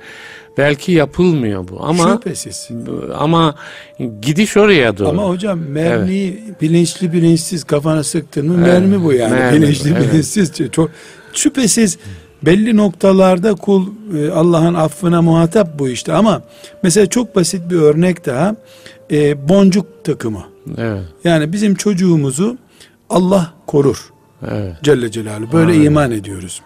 belki 0.59 0.93
yapılmıyor 0.93 1.69
bu 1.69 1.85
ama 1.85 2.13
Şüphesiz. 2.13 2.69
ama 3.19 3.55
gidiş 4.23 4.57
oraya 4.57 4.99
doğru. 4.99 5.09
Ama 5.09 5.29
hocam 5.29 5.59
mermi 5.59 6.39
bilinçli 6.61 7.13
bilinçsiz 7.13 7.65
kafana 7.65 8.05
sıktın 8.05 8.49
mı 8.49 8.59
mermi 8.59 9.05
bu 9.05 9.13
yani. 9.13 9.35
mermi 9.35 9.63
bilinçli 9.63 9.91
evet. 9.91 10.13
bilinçsiz 10.13 10.53
çok 10.73 10.91
şüphesiz 11.33 11.99
belli 12.43 12.77
noktalarda 12.77 13.55
kul 13.55 13.87
e, 14.17 14.31
Allah'ın 14.31 14.75
affına 14.75 15.23
muhatap 15.23 15.79
bu 15.79 15.89
işte 15.89 16.13
ama 16.13 16.43
mesela 16.83 17.07
çok 17.07 17.37
basit 17.37 17.71
bir 17.71 17.77
örnek 17.77 18.27
daha 18.27 18.57
e, 19.11 19.49
boncuk 19.49 20.05
takımı. 20.05 20.45
Evet. 20.79 21.03
Yani 21.25 21.53
bizim 21.53 21.75
çocuğumuzu 21.75 22.59
Allah 23.11 23.55
korur. 23.67 24.13
Evet. 24.51 24.73
Celle 24.83 25.11
Celaluhu. 25.11 25.53
Böyle 25.53 25.73
Aynen. 25.73 25.85
iman 25.85 26.11
ediyoruz. 26.11 26.63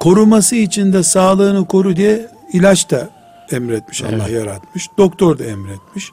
Koruması 0.00 0.56
için 0.56 0.92
de 0.92 1.02
sağlığını 1.02 1.66
koru 1.66 1.96
diye 1.96 2.28
ilaç 2.52 2.90
da 2.90 3.10
emretmiş 3.50 4.02
Allah 4.02 4.28
yaratmış. 4.28 4.88
Doktor 4.98 5.38
da 5.38 5.44
emretmiş. 5.44 6.10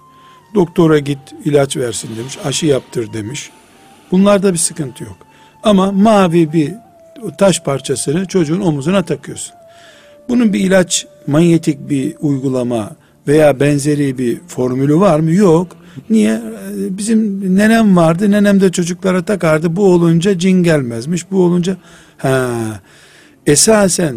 Doktora 0.56 1.00
git 1.00 1.20
ilaç 1.46 1.78
versin 1.78 2.10
demiş. 2.18 2.38
Aşı 2.46 2.66
yaptır 2.66 3.14
demiş. 3.14 3.50
Bunlarda 4.12 4.54
bir 4.54 4.58
sıkıntı 4.58 5.04
yok. 5.04 5.18
Ama 5.64 5.92
mavi 5.92 6.54
bir 6.54 6.74
taş 7.38 7.64
parçasını 7.64 8.26
çocuğun 8.26 8.62
omuzuna 8.62 9.06
takıyorsun. 9.06 9.56
Bunun 10.30 10.54
bir 10.54 10.60
ilaç, 10.60 11.08
manyetik 11.28 11.90
bir 11.90 12.16
uygulama 12.20 12.92
veya 13.28 13.60
benzeri 13.60 14.18
bir 14.18 14.42
formülü 14.48 15.00
var 15.00 15.20
mı? 15.20 15.32
Yok. 15.32 15.68
Niye? 16.10 16.42
Bizim 16.76 17.56
nenem 17.56 17.98
vardı. 17.98 18.32
Nenem 18.32 18.62
de 18.62 18.72
çocuklara 18.72 19.26
takardı. 19.26 19.76
Bu 19.76 19.94
olunca 19.94 20.40
cin 20.40 20.64
gelmezmiş. 20.64 21.32
Bu 21.32 21.44
olunca 21.44 21.78
ha 22.18 22.50
esasen 23.48 24.16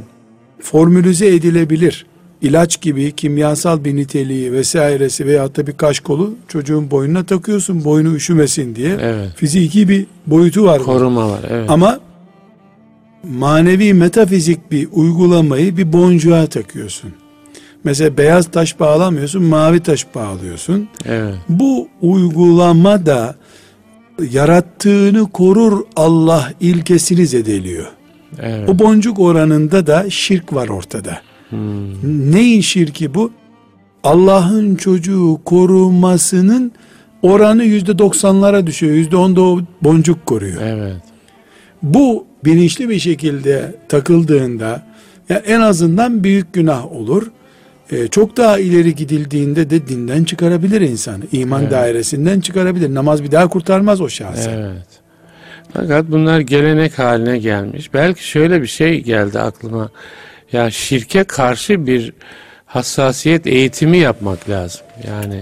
formülize 0.60 1.26
edilebilir 1.26 2.06
ilaç 2.42 2.80
gibi 2.80 3.12
kimyasal 3.12 3.84
bir 3.84 3.96
niteliği 3.96 4.52
vesairesi 4.52 5.26
veyahut 5.26 5.56
da 5.56 5.66
bir 5.66 5.72
kaş 5.72 6.00
kolu 6.00 6.34
çocuğun 6.48 6.90
boynuna 6.90 7.24
takıyorsun 7.24 7.84
boynu 7.84 8.14
üşümesin 8.14 8.74
diye. 8.74 8.96
Evet. 9.00 9.28
Fiziki 9.36 9.88
bir 9.88 10.06
boyutu 10.26 10.64
var. 10.64 10.82
Koruma 10.82 11.30
var. 11.30 11.40
Evet. 11.50 11.70
Ama 11.70 12.00
manevi 13.24 13.94
metafizik 13.94 14.70
bir 14.70 14.88
uygulamayı 14.92 15.76
bir 15.76 15.92
boncuğa 15.92 16.46
takıyorsun. 16.46 17.10
Mesela 17.84 18.16
beyaz 18.16 18.50
taş 18.50 18.80
bağlamıyorsun, 18.80 19.42
mavi 19.42 19.80
taş 19.80 20.14
bağlıyorsun. 20.14 20.88
Evet. 21.06 21.34
Bu 21.48 21.88
uygulama 22.00 23.06
da 23.06 23.36
yarattığını 24.30 25.30
korur 25.30 25.84
Allah 25.96 26.52
ilkesini 26.60 27.26
zedeliyor. 27.26 27.86
Evet. 28.38 28.68
O 28.68 28.78
boncuk 28.78 29.18
oranında 29.18 29.86
da 29.86 30.10
şirk 30.10 30.52
var 30.52 30.68
ortada. 30.68 31.20
Hmm. 31.50 32.32
Neyin 32.32 32.60
şirki 32.60 33.14
bu? 33.14 33.32
Allah'ın 34.04 34.74
çocuğu 34.74 35.40
korumasının 35.44 36.72
oranı 37.22 37.64
yüzde 37.64 37.98
doksanlara 37.98 38.66
düşüyor. 38.66 38.94
Yüzde 38.94 39.16
onda 39.16 39.42
o 39.42 39.60
boncuk 39.82 40.26
koruyor. 40.26 40.62
Evet. 40.62 40.96
Bu 41.82 42.26
bilinçli 42.44 42.88
bir 42.88 42.98
şekilde 42.98 43.74
takıldığında 43.88 44.86
ya 45.28 45.36
en 45.36 45.60
azından 45.60 46.24
büyük 46.24 46.52
günah 46.52 46.92
olur. 46.92 47.30
Ee, 47.92 48.08
çok 48.08 48.36
daha 48.36 48.58
ileri 48.58 48.94
gidildiğinde 48.94 49.70
de 49.70 49.88
dinden 49.88 50.24
çıkarabilir 50.24 50.80
insanı. 50.80 51.24
İman 51.32 51.62
Evet. 51.62 51.72
dairesinden 51.72 52.40
çıkarabilir. 52.40 52.94
Namaz 52.94 53.22
bir 53.22 53.32
daha 53.32 53.48
kurtarmaz 53.48 54.00
o 54.00 54.08
şahsı. 54.08 54.50
Evet. 54.50 54.99
Fakat 55.72 56.04
bunlar 56.10 56.40
gelenek 56.40 56.98
haline 56.98 57.38
gelmiş. 57.38 57.94
Belki 57.94 58.28
şöyle 58.28 58.62
bir 58.62 58.66
şey 58.66 59.00
geldi 59.00 59.38
aklıma. 59.38 59.90
Ya 60.52 60.70
şirke 60.70 61.24
karşı 61.24 61.86
bir 61.86 62.12
hassasiyet 62.66 63.46
eğitimi 63.46 63.98
yapmak 63.98 64.48
lazım. 64.48 64.80
Yani 65.08 65.40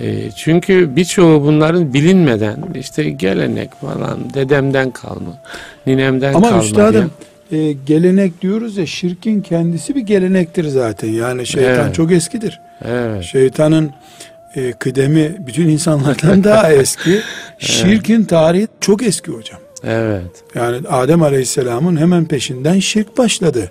e, 0.00 0.30
çünkü 0.30 0.96
birçoğu 0.96 1.42
bunların 1.42 1.94
bilinmeden 1.94 2.64
işte 2.74 3.10
gelenek 3.10 3.74
falan 3.80 4.34
dedemden 4.34 4.90
kalma, 4.90 5.42
ninemden 5.86 6.34
Ama 6.34 6.48
kalma 6.48 6.64
üstadım 6.64 7.10
e, 7.52 7.72
gelenek 7.86 8.42
diyoruz 8.42 8.76
ya 8.76 8.86
şirkin 8.86 9.40
kendisi 9.40 9.94
bir 9.94 10.00
gelenektir 10.00 10.64
zaten. 10.64 11.08
Yani 11.08 11.46
şeytan 11.46 11.84
Evet. 11.84 11.94
çok 11.94 12.12
eskidir. 12.12 12.60
Evet. 12.84 13.24
Şeytanın 13.24 13.90
e, 14.56 14.72
kıdemi 14.72 15.36
bütün 15.46 15.68
insanlardan 15.68 16.44
daha 16.44 16.72
eski. 16.72 17.20
Şirkin 17.58 18.24
tarihi 18.24 18.68
çok 18.80 19.02
eski 19.02 19.30
hocam. 19.30 19.60
Evet. 19.84 20.44
Yani 20.54 20.88
Adem 20.88 21.22
Aleyhisselam'ın 21.22 21.96
hemen 21.96 22.24
peşinden 22.24 22.78
şirk 22.78 23.18
başladı. 23.18 23.70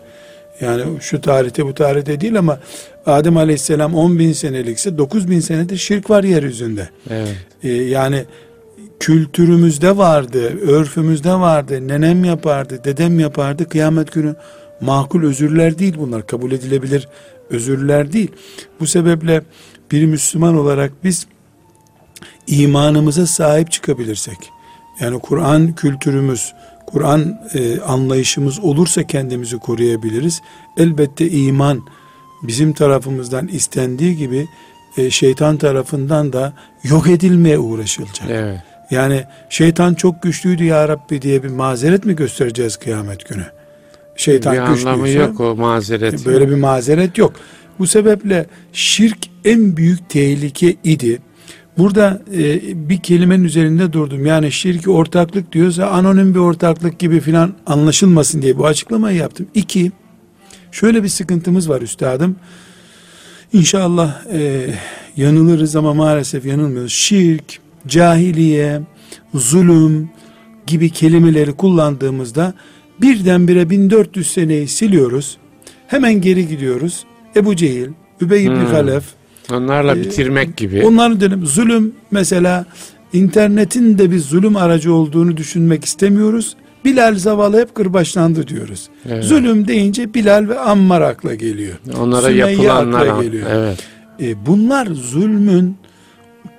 Yani 0.61 0.83
şu 1.01 1.21
tarihte 1.21 1.65
bu 1.65 1.73
tarihte 1.73 2.21
değil 2.21 2.39
ama 2.39 2.59
Adem 3.05 3.37
Aleyhisselam 3.37 3.95
10 3.95 4.19
bin 4.19 4.33
senelikse 4.33 4.97
9 4.97 5.29
bin 5.29 5.39
senedir 5.39 5.77
şirk 5.77 6.09
var 6.09 6.23
yeryüzünde. 6.23 6.89
Evet. 7.09 7.35
Ee, 7.63 7.69
yani 7.69 8.25
kültürümüzde 8.99 9.97
vardı, 9.97 10.59
örfümüzde 10.67 11.33
vardı, 11.33 11.87
nenem 11.87 12.23
yapardı, 12.23 12.83
dedem 12.83 13.19
yapardı. 13.19 13.69
Kıyamet 13.69 14.11
günü 14.11 14.35
makul 14.81 15.23
özürler 15.23 15.79
değil 15.79 15.95
bunlar, 15.99 16.27
kabul 16.27 16.51
edilebilir 16.51 17.07
özürler 17.49 18.13
değil. 18.13 18.31
Bu 18.79 18.87
sebeple 18.87 19.41
bir 19.91 20.05
Müslüman 20.05 20.57
olarak 20.57 20.91
biz 21.03 21.27
imanımıza 22.47 23.27
sahip 23.27 23.71
çıkabilirsek, 23.71 24.37
yani 24.99 25.19
Kur'an 25.19 25.75
kültürümüz, 25.75 26.53
Kur'an 26.85 27.41
e, 27.53 27.79
anlayışımız 27.79 28.59
olursa 28.59 29.03
kendimizi 29.03 29.57
koruyabiliriz. 29.57 30.41
Elbette 30.77 31.29
iman 31.29 31.81
bizim 32.43 32.73
tarafımızdan 32.73 33.47
istendiği 33.47 34.17
gibi 34.17 34.47
e, 34.97 35.09
şeytan 35.09 35.57
tarafından 35.57 36.33
da 36.33 36.53
yok 36.83 37.07
edilmeye 37.07 37.59
uğraşılacak. 37.59 38.29
Evet. 38.29 38.59
Yani 38.91 39.23
şeytan 39.49 39.93
çok 39.93 40.23
güçlüydü 40.23 40.63
ya 40.63 40.87
Rabbi 40.87 41.21
diye 41.21 41.43
bir 41.43 41.49
mazeret 41.49 42.05
mi 42.05 42.15
göstereceğiz 42.15 42.77
kıyamet 42.77 43.29
günü? 43.29 43.45
Şeytan 44.15 44.53
bir 44.53 44.59
anlamı 44.59 45.09
yok 45.09 45.39
o 45.39 45.55
mazeret. 45.55 46.25
böyle 46.25 46.49
bir 46.49 46.55
mazeret 46.55 47.17
yok. 47.17 47.33
Bu 47.79 47.87
sebeple 47.87 48.45
şirk 48.73 49.17
en 49.45 49.77
büyük 49.77 50.09
tehlike 50.09 50.75
idi. 50.83 51.19
Burada 51.77 52.21
e, 52.33 52.61
bir 52.89 52.97
kelimenin 52.97 53.43
üzerinde 53.43 53.93
durdum. 53.93 54.25
Yani 54.25 54.51
şirki 54.51 54.89
ortaklık 54.89 55.51
diyorsa 55.51 55.87
anonim 55.87 56.33
bir 56.33 56.39
ortaklık 56.39 56.99
gibi 56.99 57.19
filan 57.19 57.53
anlaşılmasın 57.65 58.41
diye 58.41 58.57
bu 58.57 58.65
açıklamayı 58.65 59.17
yaptım. 59.17 59.47
İki, 59.53 59.91
şöyle 60.71 61.03
bir 61.03 61.07
sıkıntımız 61.07 61.69
var 61.69 61.81
üstadım. 61.81 62.35
İnşallah 63.53 64.25
e, 64.31 64.69
yanılırız 65.17 65.75
ama 65.75 65.93
maalesef 65.93 66.45
yanılmıyoruz. 66.45 66.93
Şirk, 66.93 67.59
cahiliye, 67.87 68.81
zulüm 69.33 70.09
gibi 70.67 70.89
kelimeleri 70.89 71.53
kullandığımızda 71.53 72.53
birdenbire 73.01 73.69
1400 73.69 74.31
seneyi 74.31 74.67
siliyoruz. 74.67 75.37
Hemen 75.87 76.21
geri 76.21 76.47
gidiyoruz. 76.47 77.05
Ebu 77.35 77.55
Cehil, 77.55 77.87
Übey 78.21 78.45
ibn 78.45 78.55
Hmm. 78.55 78.65
Halef, 78.65 79.03
Onlarla 79.53 79.95
Ee, 79.95 79.99
bitirmek 80.01 80.57
gibi. 80.57 80.83
Onların 80.85 81.21
dönem 81.21 81.45
zulüm 81.45 81.91
mesela 82.11 82.65
internetin 83.13 83.97
de 83.97 84.11
bir 84.11 84.19
zulüm 84.19 84.55
aracı 84.55 84.93
olduğunu 84.93 85.37
düşünmek 85.37 85.85
istemiyoruz. 85.85 86.55
Bilal 86.85 87.15
zavallı 87.15 87.59
hep 87.61 87.75
kırbaçlandı 87.75 88.47
diyoruz. 88.47 88.89
Evet. 89.09 89.23
Zulüm 89.23 89.67
deyince 89.67 90.13
Bilal 90.13 90.47
ve 90.49 90.59
Ammar 90.59 91.01
akla 91.01 91.35
geliyor. 91.35 91.73
Onlara 91.99 92.21
Sümeyye 92.21 92.45
yapılanlar 92.51 93.07
akla 93.07 93.23
geliyor. 93.23 93.47
evet. 93.51 93.79
E, 94.21 94.45
bunlar 94.45 94.85
zulmün 94.87 95.75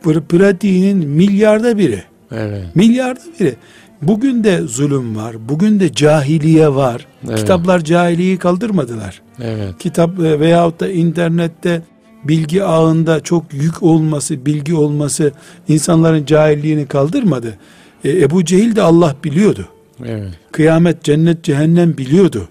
pr- 0.05 0.21
pratiğinin 0.27 1.09
milyarda 1.09 1.79
biri. 1.79 2.03
Evet. 2.33 2.65
Milyarda 2.77 3.21
biri. 3.41 3.55
Bugün 4.03 4.45
de 4.45 4.61
zulüm 4.61 5.17
var. 5.17 5.37
Bugün 5.49 5.81
de 5.81 5.93
cahiliye 5.93 6.75
var. 6.75 7.07
Evet. 7.29 7.39
Kitaplar 7.39 7.85
cahiliyeyi 7.85 8.39
kaldırmadılar. 8.39 9.23
Evet. 9.45 9.79
kitap 9.79 10.21
e, 10.21 10.41
veyahut 10.41 10.81
da 10.81 10.91
internette 10.91 11.83
bilgi 12.25 12.65
ağında 12.65 13.21
çok 13.21 13.55
yük 13.55 13.83
olması, 13.83 14.47
bilgi 14.47 14.75
olması 14.75 15.33
insanların 15.69 16.25
cahilliğini 16.25 16.87
kaldırmadı. 16.87 17.55
E, 18.05 18.11
Ebu 18.11 18.45
Cehil 18.45 18.77
de 18.77 18.83
Allah 18.83 19.17
biliyordu. 19.25 19.69
Evet. 20.07 20.31
Kıyamet, 20.53 21.05
cennet, 21.05 21.45
cehennem 21.45 21.99
biliyordu. 21.99 22.49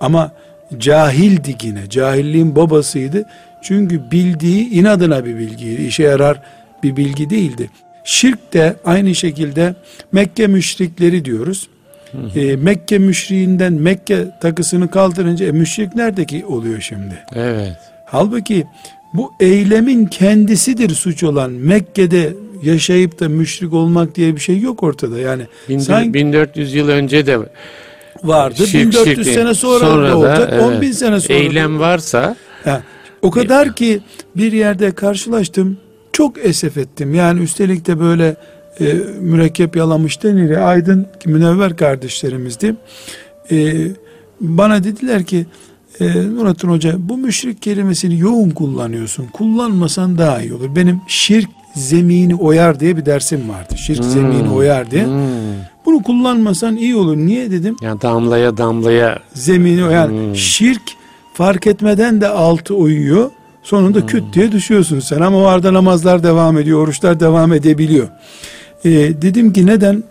Ama 0.00 0.32
cahildi 0.78 1.56
yine. 1.62 1.90
Cahilliğin 1.90 2.56
babasıydı. 2.56 3.24
Çünkü 3.62 4.10
bildiği 4.10 4.68
inadına 4.70 5.24
bir 5.24 5.38
bilgiydi. 5.38 5.82
İşe 5.82 6.02
yarar 6.02 6.42
bir 6.82 6.96
bilgi 6.96 7.30
değildi. 7.30 7.70
Şirk 8.04 8.52
de 8.52 8.76
aynı 8.84 9.14
şekilde 9.14 9.74
Mekke 10.12 10.46
müşrikleri 10.46 11.24
diyoruz. 11.24 11.68
E, 12.36 12.56
Mekke 12.56 12.98
müşriğinden 12.98 13.72
Mekke 13.72 14.26
takısını 14.40 14.90
kaldırınca 14.90 15.46
e, 15.46 15.52
müşrik 15.52 15.94
neredeki 15.94 16.46
oluyor 16.46 16.80
şimdi? 16.80 17.14
Evet. 17.34 17.76
Halbuki 18.06 18.64
bu 19.14 19.32
eylemin 19.40 20.06
kendisidir 20.06 20.90
suç 20.90 21.22
olan 21.22 21.50
Mekke'de 21.50 22.32
yaşayıp 22.62 23.20
da 23.20 23.28
müşrik 23.28 23.72
olmak 23.72 24.14
diye 24.14 24.34
bir 24.36 24.40
şey 24.40 24.60
yok 24.60 24.82
ortada. 24.82 25.18
Yani 25.18 25.42
Bin- 25.68 25.78
sanki 25.78 26.14
1400 26.14 26.74
yıl 26.74 26.88
önce 26.88 27.26
de 27.26 27.38
vardı. 28.24 28.66
şirk- 28.66 28.74
1400 28.92 29.26
şirk- 29.26 29.34
sene 29.34 29.54
sonra, 29.54 29.78
sonra 29.86 30.06
da 30.08 30.10
da, 30.10 30.16
olacak. 30.18 30.48
evet. 30.52 30.62
10 30.64 30.80
bin 30.80 30.92
sene 30.92 31.20
sonra. 31.20 31.38
da 31.38 31.42
eylem 31.42 31.80
varsa 31.80 32.36
Ha, 32.64 32.82
o 33.22 33.30
kadar 33.30 33.74
ki 33.74 34.00
bir 34.36 34.52
yerde 34.52 34.92
karşılaştım. 34.92 35.76
Çok 36.12 36.44
esef 36.46 36.76
ettim. 36.78 37.14
Yani 37.14 37.40
üstelik 37.42 37.86
de 37.86 38.00
böyle 38.00 38.36
e, 38.80 38.84
mürekkep 39.20 39.76
yalamış 39.76 40.22
denir. 40.22 40.68
Aydın 40.68 41.06
münevver 41.26 41.76
kardeşlerimizdi. 41.76 42.74
E, 43.50 43.72
bana 44.40 44.84
dediler 44.84 45.24
ki 45.24 45.46
e, 46.00 46.06
Nurattin 46.34 46.68
Hoca 46.68 46.94
bu 46.98 47.16
müşrik 47.16 47.62
kelimesini 47.62 48.18
yoğun 48.18 48.50
kullanıyorsun. 48.50 49.26
Kullanmasan 49.26 50.18
daha 50.18 50.40
iyi 50.42 50.54
olur. 50.54 50.76
Benim 50.76 51.00
şirk 51.08 51.48
zemini 51.74 52.34
oyar 52.34 52.80
diye 52.80 52.96
bir 52.96 53.06
dersim 53.06 53.48
vardı. 53.48 53.74
Şirk 53.76 54.04
zemini 54.04 54.50
oyar 54.50 54.90
diye. 54.90 55.06
hmm, 55.06 55.22
Bunu 55.86 56.02
kullanmasan 56.02 56.76
iyi 56.76 56.96
olur. 56.96 57.16
Niye 57.16 57.50
dedim? 57.50 57.76
yani 57.82 58.00
damlaya 58.02 58.56
damlaya 58.56 59.18
zemini 59.34 59.84
oyan 59.84 60.08
Hmm. 60.08 60.36
şirk 60.36 60.82
fark 61.34 61.66
etmeden 61.66 62.20
de 62.20 62.28
altı 62.28 62.74
uyuyor. 62.74 63.30
Sonunda 63.62 64.06
küt 64.06 64.24
diye 64.32 64.52
düşüyorsun 64.52 65.00
sen 65.00 65.20
ama 65.20 65.38
o 65.38 65.44
arada 65.44 65.74
namazlar 65.74 66.22
devam 66.22 66.58
ediyor, 66.58 66.78
oruçlar 66.78 67.20
devam 67.20 67.52
edebiliyor. 67.52 68.08
Ee, 68.84 68.90
dedim 69.22 69.52
ki 69.52 69.66
neden? 69.66 70.02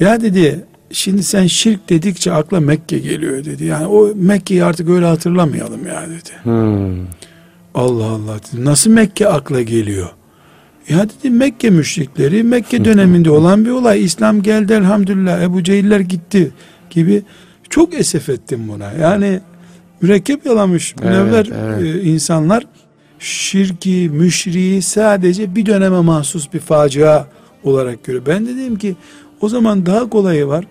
Ya 0.00 0.20
dedi 0.20 0.64
şimdi 0.92 1.22
sen 1.22 1.46
şirk 1.46 1.88
dedikçe 1.88 2.32
akla 2.32 2.60
Mekke 2.60 2.98
geliyor 2.98 3.44
dedi. 3.44 3.64
Yani 3.64 3.86
o 3.86 4.14
Mekke'yi 4.14 4.64
artık 4.64 4.88
öyle 4.90 5.06
hatırlamayalım 5.06 5.86
ya 5.86 6.02
dedi. 6.08 6.30
hmm, 6.42 7.06
Allah 7.74 8.06
Allah 8.06 8.36
dedi. 8.52 8.64
Nasıl 8.64 8.90
Mekke 8.90 9.28
akla 9.28 9.62
geliyor? 9.62 10.08
Ya 10.88 11.06
dedi 11.08 11.30
Mekke 11.30 11.70
müşrikleri 11.70 12.42
Mekke 12.42 12.84
döneminde 12.84 13.30
olan 13.30 13.64
bir 13.64 13.70
olay. 13.70 14.04
İslam 14.04 14.42
geldi 14.42 14.72
elhamdülillah 14.72 15.42
Ebu 15.42 15.62
Cehiller 15.62 16.00
gitti 16.00 16.50
gibi 16.90 17.22
çok 17.70 17.94
esef 17.94 18.28
ettim 18.28 18.68
buna. 18.68 18.92
Yani 18.92 19.40
mürekkep 20.00 20.46
yalamış 20.46 20.94
Evet, 21.00 21.10
münevver 21.10 21.46
evet. 21.54 21.82
e, 21.82 22.02
insanlar 22.02 22.64
şirki, 23.18 24.10
müşriği 24.12 24.82
sadece 24.82 25.54
bir 25.54 25.66
döneme 25.66 26.00
mahsus 26.00 26.52
bir 26.52 26.60
facia 26.60 27.26
olarak 27.64 28.04
görüyor. 28.04 28.26
Ben 28.26 28.46
de 28.46 28.56
dedim 28.56 28.78
ki 28.78 28.96
o 29.40 29.48
zaman 29.48 29.86
daha 29.86 30.10
kolayı 30.10 30.46
var. 30.46 30.64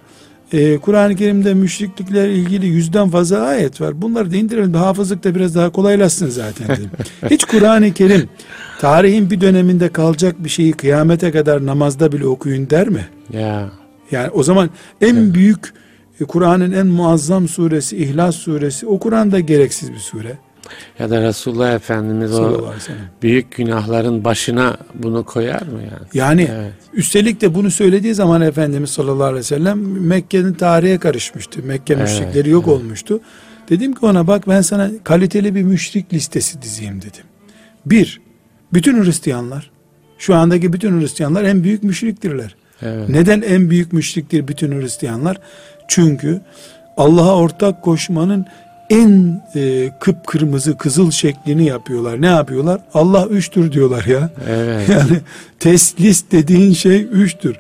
Ee, 0.54 0.78
Kur'an-ı 0.78 1.16
Kerim'de 1.16 1.54
müşriklikle 1.54 2.34
ilgili 2.34 2.66
yüzden 2.66 3.10
fazla 3.10 3.40
ayet 3.40 3.82
var. 3.82 4.02
Bunları 4.02 4.32
da 4.32 4.36
indirelim. 4.36 4.74
Hafızlık 4.74 5.24
da 5.24 5.36
biraz 5.36 5.56
daha 5.56 5.70
kolaylaşsın 5.70 6.30
zaten 6.30 6.68
dedim. 6.68 6.90
Hiç 7.30 7.46
Kur'an-ı 7.46 7.94
Kerim 7.94 8.30
tarihin 8.80 9.30
bir 9.30 9.42
döneminde 9.42 9.90
kalacak 9.90 10.36
bir 10.44 10.50
şeyi 10.50 10.74
kıyamete 10.74 11.32
kadar 11.32 11.66
namazda 11.66 12.12
bile 12.12 12.26
okuyun 12.26 12.70
der 12.70 12.90
mi? 12.90 13.08
ya 13.32 13.70
Yani 14.12 14.30
o 14.30 14.44
zaman 14.44 14.70
en 15.02 15.34
büyük 15.34 15.74
e, 16.22 16.26
Kur'an'ın 16.26 16.72
en 16.72 16.88
muazzam 16.88 17.48
suresi 17.48 17.98
İhlas 17.98 18.36
suresi 18.36 18.88
o 18.88 19.00
Kur'an'da 19.00 19.40
gereksiz 19.40 19.92
bir 19.92 20.00
sure. 20.00 20.38
Ya 21.00 21.10
da 21.10 21.22
Resulullah 21.22 21.74
Efendimiz 21.74 22.40
o 22.40 22.74
büyük 23.22 23.56
günahların 23.56 24.24
başına 24.24 24.78
bunu 24.94 25.26
koyar 25.26 25.62
mı 25.62 25.82
yani? 25.82 26.08
Yani 26.14 26.50
Evet. 26.52 26.74
üstelik 26.94 27.42
de 27.42 27.56
bunu 27.56 27.72
söylediği 27.72 28.14
zaman 28.14 28.42
Efendimiz 28.42 28.90
sallallahu 28.90 29.24
aleyhi 29.24 29.40
ve 29.40 29.44
sellem 29.44 30.08
Mekke'nin 30.08 30.54
tarihe 30.54 30.98
karışmıştı. 30.98 31.64
Mekke 31.64 31.94
Evet, 31.94 32.04
müşrikleri 32.04 32.50
yok 32.50 32.68
olmuştu. 32.68 33.20
Dedim 33.70 33.94
ki 33.94 34.06
ona 34.06 34.28
bak 34.28 34.48
ben 34.48 34.62
sana 34.62 34.92
kaliteli 35.04 35.56
bir 35.56 35.64
müşrik 35.64 36.14
listesi 36.14 36.62
dizeyim 36.62 37.02
dedim. 37.02 37.24
Bir, 37.86 38.22
bütün 38.74 39.04
Hristiyanlar, 39.04 39.72
şu 40.18 40.36
andaki 40.36 40.74
bütün 40.74 41.02
Hristiyanlar 41.02 41.44
en 41.44 41.64
büyük 41.64 41.84
müşriktirler. 41.84 42.56
Evet. 42.82 43.10
Neden 43.10 43.42
en 43.42 43.70
büyük 43.70 43.94
müşriktir 43.94 44.48
bütün 44.48 44.82
Hristiyanlar? 44.82 45.38
Çünkü 45.88 46.42
Allah'a 46.98 47.36
ortak 47.36 47.84
koşmanın 47.84 48.46
en 48.90 49.42
e, 49.56 49.90
kıpkırmızı 50.00 50.78
kızıl 50.78 51.12
şeklini 51.12 51.66
yapıyorlar. 51.66 52.22
Ne 52.22 52.28
yapıyorlar? 52.28 52.82
Allah 52.94 53.26
üçtür 53.26 53.72
diyorlar 53.72 54.06
ya. 54.06 54.30
Evet. 54.50 54.90
Yani 54.90 55.20
teslis 55.60 56.24
dediğin 56.32 56.74
şey 56.74 57.08
üçtür. 57.12 57.56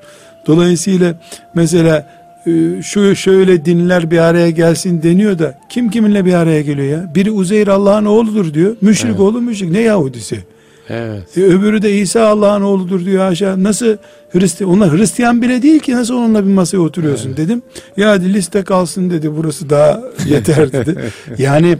Dolayısıyla 0.47 1.15
mesela 1.53 2.09
e, 2.47 2.81
şu 2.81 3.15
şöyle 3.15 3.65
dinler 3.65 4.11
bir 4.11 4.17
araya 4.17 4.49
gelsin 4.49 5.03
deniyor 5.03 5.39
da 5.39 5.59
kim 5.69 5.89
kiminle 5.89 6.25
bir 6.25 6.33
araya 6.33 6.61
geliyor 6.61 6.87
ya? 6.87 7.15
Biri 7.15 7.31
Uzeyr 7.31 7.67
Allah'ın 7.67 8.05
oğludur 8.05 8.53
diyor. 8.53 8.75
Müşrik 8.81 9.09
Evet. 9.09 9.19
oğlu 9.19 9.41
müşrik. 9.41 9.71
Ne 9.71 9.79
Yahudisi? 9.79 10.43
Evet. 10.89 11.37
E, 11.37 11.41
öbürü 11.43 11.81
de 11.81 11.97
İsa 11.97 12.27
Allah'ın 12.27 12.61
oğludur 12.61 13.05
diyor 13.05 13.25
aşağı. 13.25 13.63
Nasıl 13.63 13.97
Hristiyan? 14.31 14.71
Onlar 14.71 14.97
Hristiyan 14.97 15.41
bile 15.41 15.61
değil 15.61 15.79
ki 15.79 15.95
nasıl 15.95 16.15
onunla 16.15 16.45
bir 16.45 16.51
masaya 16.53 16.77
oturuyorsun 16.77 17.37
dedim. 17.37 17.61
Ya 17.97 18.09
hadi 18.09 18.33
liste 18.33 18.63
kalsın 18.63 19.09
dedi. 19.09 19.35
Burası 19.37 19.69
daha 19.69 20.01
yeter 20.27 20.71
dedi. 20.71 21.11
yani 21.37 21.77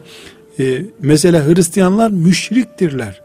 e, 0.59 0.81
mesela 0.99 1.47
Hristiyanlar 1.47 2.11
müşriktirler. 2.11 3.21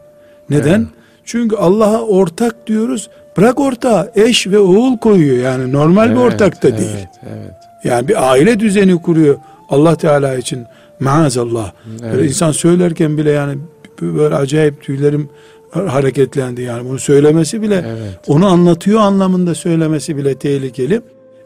Neden? 0.49 0.79
Evet. 0.79 0.87
Çünkü 1.25 1.55
Allah'a 1.55 2.01
ortak 2.01 2.67
diyoruz. 2.67 3.09
Bırak 3.37 3.59
ortağı 3.59 4.11
eş 4.15 4.47
ve 4.47 4.59
oğul 4.59 4.97
koyuyor 4.97 5.37
yani 5.37 5.71
normal 5.71 6.05
bir 6.09 6.15
Evet, 6.15 6.33
ortak 6.33 6.63
da 6.63 6.67
evet, 6.69 6.79
değil. 6.79 7.07
Evet. 7.23 7.53
Yani 7.83 8.07
bir 8.07 8.31
aile 8.31 8.59
düzeni 8.59 9.01
kuruyor 9.01 9.37
Allah 9.69 9.95
Teala 9.95 10.35
için 10.35 10.65
maazallah. 10.99 11.71
Böyle 12.01 12.13
Evet. 12.15 12.29
insan 12.29 12.51
söylerken 12.51 13.17
bile 13.17 13.31
yani 13.31 13.57
böyle 14.01 14.35
acayip 14.35 14.81
tüylerim 14.83 15.29
hareketlendi 15.73 16.61
yani 16.61 16.89
bunu 16.89 16.99
söylemesi 16.99 17.61
bile 17.61 17.85
Evet. 17.87 18.19
onu 18.27 18.47
anlatıyor 18.47 18.99
anlamında 18.99 19.55
söylemesi 19.55 20.17
bile 20.17 20.35
tehlikeli. 20.35 21.01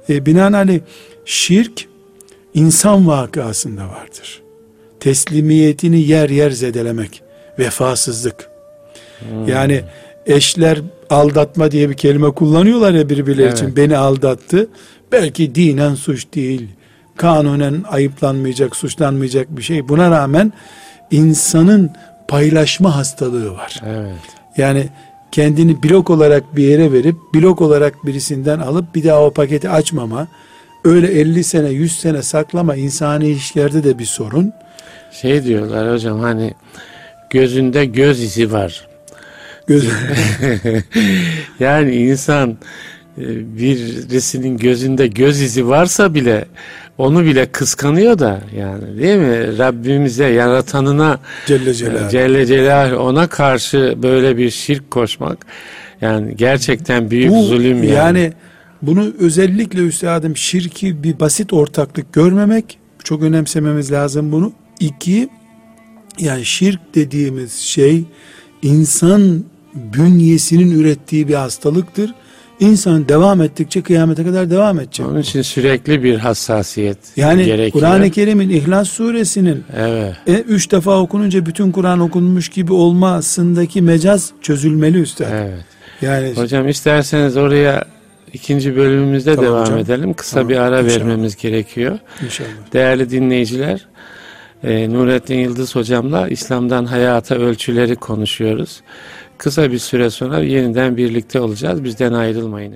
E, 0.09 0.25
binaenaleyh 0.25 0.79
şirk 1.25 1.85
insan 2.53 3.07
vakasında 3.07 3.81
vardır. 3.81 4.41
Teslimiyetini 4.99 5.99
yer 5.99 6.29
yer 6.29 6.51
zedelemek, 6.51 7.23
vefasızlık. 7.59 8.49
Hmm. 9.19 9.47
Yani 9.47 9.83
eşler 10.25 10.81
aldatma 11.09 11.71
diye 11.71 11.89
bir 11.89 11.97
kelime 11.97 12.31
kullanıyorlar 12.31 12.93
ya 12.93 13.09
birbirleri 13.09 13.47
Evet. 13.47 13.57
için. 13.57 13.75
Beni 13.75 13.97
aldattı. 13.97 14.67
Belki 15.11 15.55
dinen 15.55 15.95
suç 15.95 16.25
değil. 16.35 16.67
Kanunen 17.15 17.83
ayıplanmayacak, 17.89 18.75
suçlanmayacak 18.75 19.57
bir 19.57 19.61
şey. 19.61 19.87
Buna 19.87 20.11
rağmen 20.11 20.53
insanın 21.11 21.91
paylaşma 22.27 22.95
hastalığı 22.95 23.53
var. 23.53 23.81
Evet. 23.85 24.15
Yani 24.57 24.87
kendini 25.31 25.83
blok 25.83 26.09
olarak 26.09 26.55
bir 26.55 26.63
yere 26.63 26.91
verip 26.91 27.15
blok 27.35 27.61
olarak 27.61 28.05
birisinden 28.05 28.59
alıp 28.59 28.95
bir 28.95 29.03
daha 29.03 29.23
o 29.23 29.33
paketi 29.33 29.69
açmama. 29.69 30.27
Öyle 30.83 31.07
50 31.07 31.43
sene 31.43 31.69
100 31.69 31.99
sene 31.99 32.21
saklama 32.21 32.75
insani 32.75 33.27
ilişkilerde 33.27 33.83
de 33.83 33.99
bir 33.99 34.05
sorun. 34.05 34.53
Şey 35.11 35.43
diyorlar 35.43 35.93
hocam 35.93 36.19
hani 36.19 36.53
gözünde 37.29 37.85
göz 37.85 38.23
izi 38.23 38.51
var. 38.51 38.87
Göz, 39.67 39.89
yani 41.59 41.95
insan 41.95 42.57
birisinin 43.17 44.57
gözünde 44.57 45.07
göz 45.07 45.41
izi 45.41 45.67
varsa 45.67 46.13
bile 46.13 46.45
onu 46.97 47.25
bile 47.25 47.45
kıskanıyor 47.45 48.19
da 48.19 48.41
yani 48.57 48.99
değil 48.99 49.17
mi? 49.17 49.57
Rabbimize, 49.57 50.25
yaratanına 50.25 51.19
Celle 51.45 51.73
Celaluhu. 51.73 52.09
Celle 52.09 52.45
Celaluhu 52.45 52.97
ona 53.03 53.27
karşı 53.27 53.95
böyle 54.03 54.37
bir 54.37 54.49
şirk 54.49 54.91
koşmak 54.91 55.45
yani 56.01 56.35
gerçekten 56.35 57.11
büyük 57.11 57.31
Bu 57.31 57.43
zulüm 57.43 57.83
yani. 57.83 57.93
yani 57.95 58.33
bunu 58.81 59.13
özellikle 59.19 59.81
üstadım 59.81 60.37
şirki 60.37 61.03
bir 61.03 61.19
basit 61.19 61.53
ortaklık 61.53 62.13
görmemek 62.13 62.79
çok 63.03 63.23
önemsememiz 63.23 63.91
lazım 63.91 64.31
bunu. 64.31 64.53
İki 64.79 65.29
yani 66.19 66.45
şirk 66.45 66.95
dediğimiz 66.95 67.53
şey 67.53 68.03
insan 68.61 69.43
bünyesinin 69.75 70.79
ürettiği 70.79 71.27
bir 71.27 71.33
hastalıktır. 71.33 72.13
İnsan 72.59 73.09
devam 73.09 73.41
ettikçe 73.41 73.81
kıyamete 73.81 74.23
kadar 74.23 74.49
devam 74.49 74.79
edecek. 74.79 75.05
Onun 75.07 75.19
için 75.21 75.41
sürekli 75.41 76.03
bir 76.03 76.17
hassasiyet 76.17 76.97
Yani 77.17 77.45
gerekiyor. 77.45 77.71
Kur'an-ı 77.71 78.11
Kerim'in 78.11 78.49
İhlas 78.49 78.89
suresinin 78.89 79.63
Evet. 79.77 80.15
e, 80.27 80.33
üç 80.33 80.71
defa 80.71 80.99
okununca 80.99 81.45
bütün 81.45 81.71
Kur'an 81.71 81.99
okunmuş 81.99 82.49
gibi 82.49 82.73
olmasındaki 82.73 83.81
mecaz 83.81 84.31
çözülmeli 84.41 85.01
üstad. 85.01 85.25
Evet. 85.31 85.65
Yani 86.01 86.33
Hocam 86.35 86.67
isterseniz 86.69 87.37
oraya 87.37 87.85
ikinci 88.33 88.75
bölümümüzde 88.75 89.35
Tamam 89.35 89.49
devam 89.51 89.61
hocam. 89.61 89.77
edelim. 89.77 90.13
Kısa 90.13 90.33
Tamam, 90.35 90.49
bir 90.49 90.57
ara 90.57 90.81
inşallah. 90.81 90.99
vermemiz 90.99 91.35
gerekiyor. 91.35 91.99
inşallah. 92.25 92.49
Değerli 92.73 93.09
dinleyiciler, 93.09 93.85
e, 94.63 94.89
Nurettin 94.93 95.35
Yıldız 95.39 95.75
hocamla 95.75 96.27
İslam'dan 96.27 96.85
hayata 96.85 97.35
ölçüleri 97.35 97.95
konuşuyoruz. 97.95 98.81
Kısa 99.37 99.71
bir 99.71 99.79
süre 99.79 100.09
sonra 100.09 100.39
yeniden 100.39 100.97
birlikte 100.97 101.39
olacağız. 101.39 101.83
Bizden 101.83 102.13
ayrılmayın. 102.13 102.73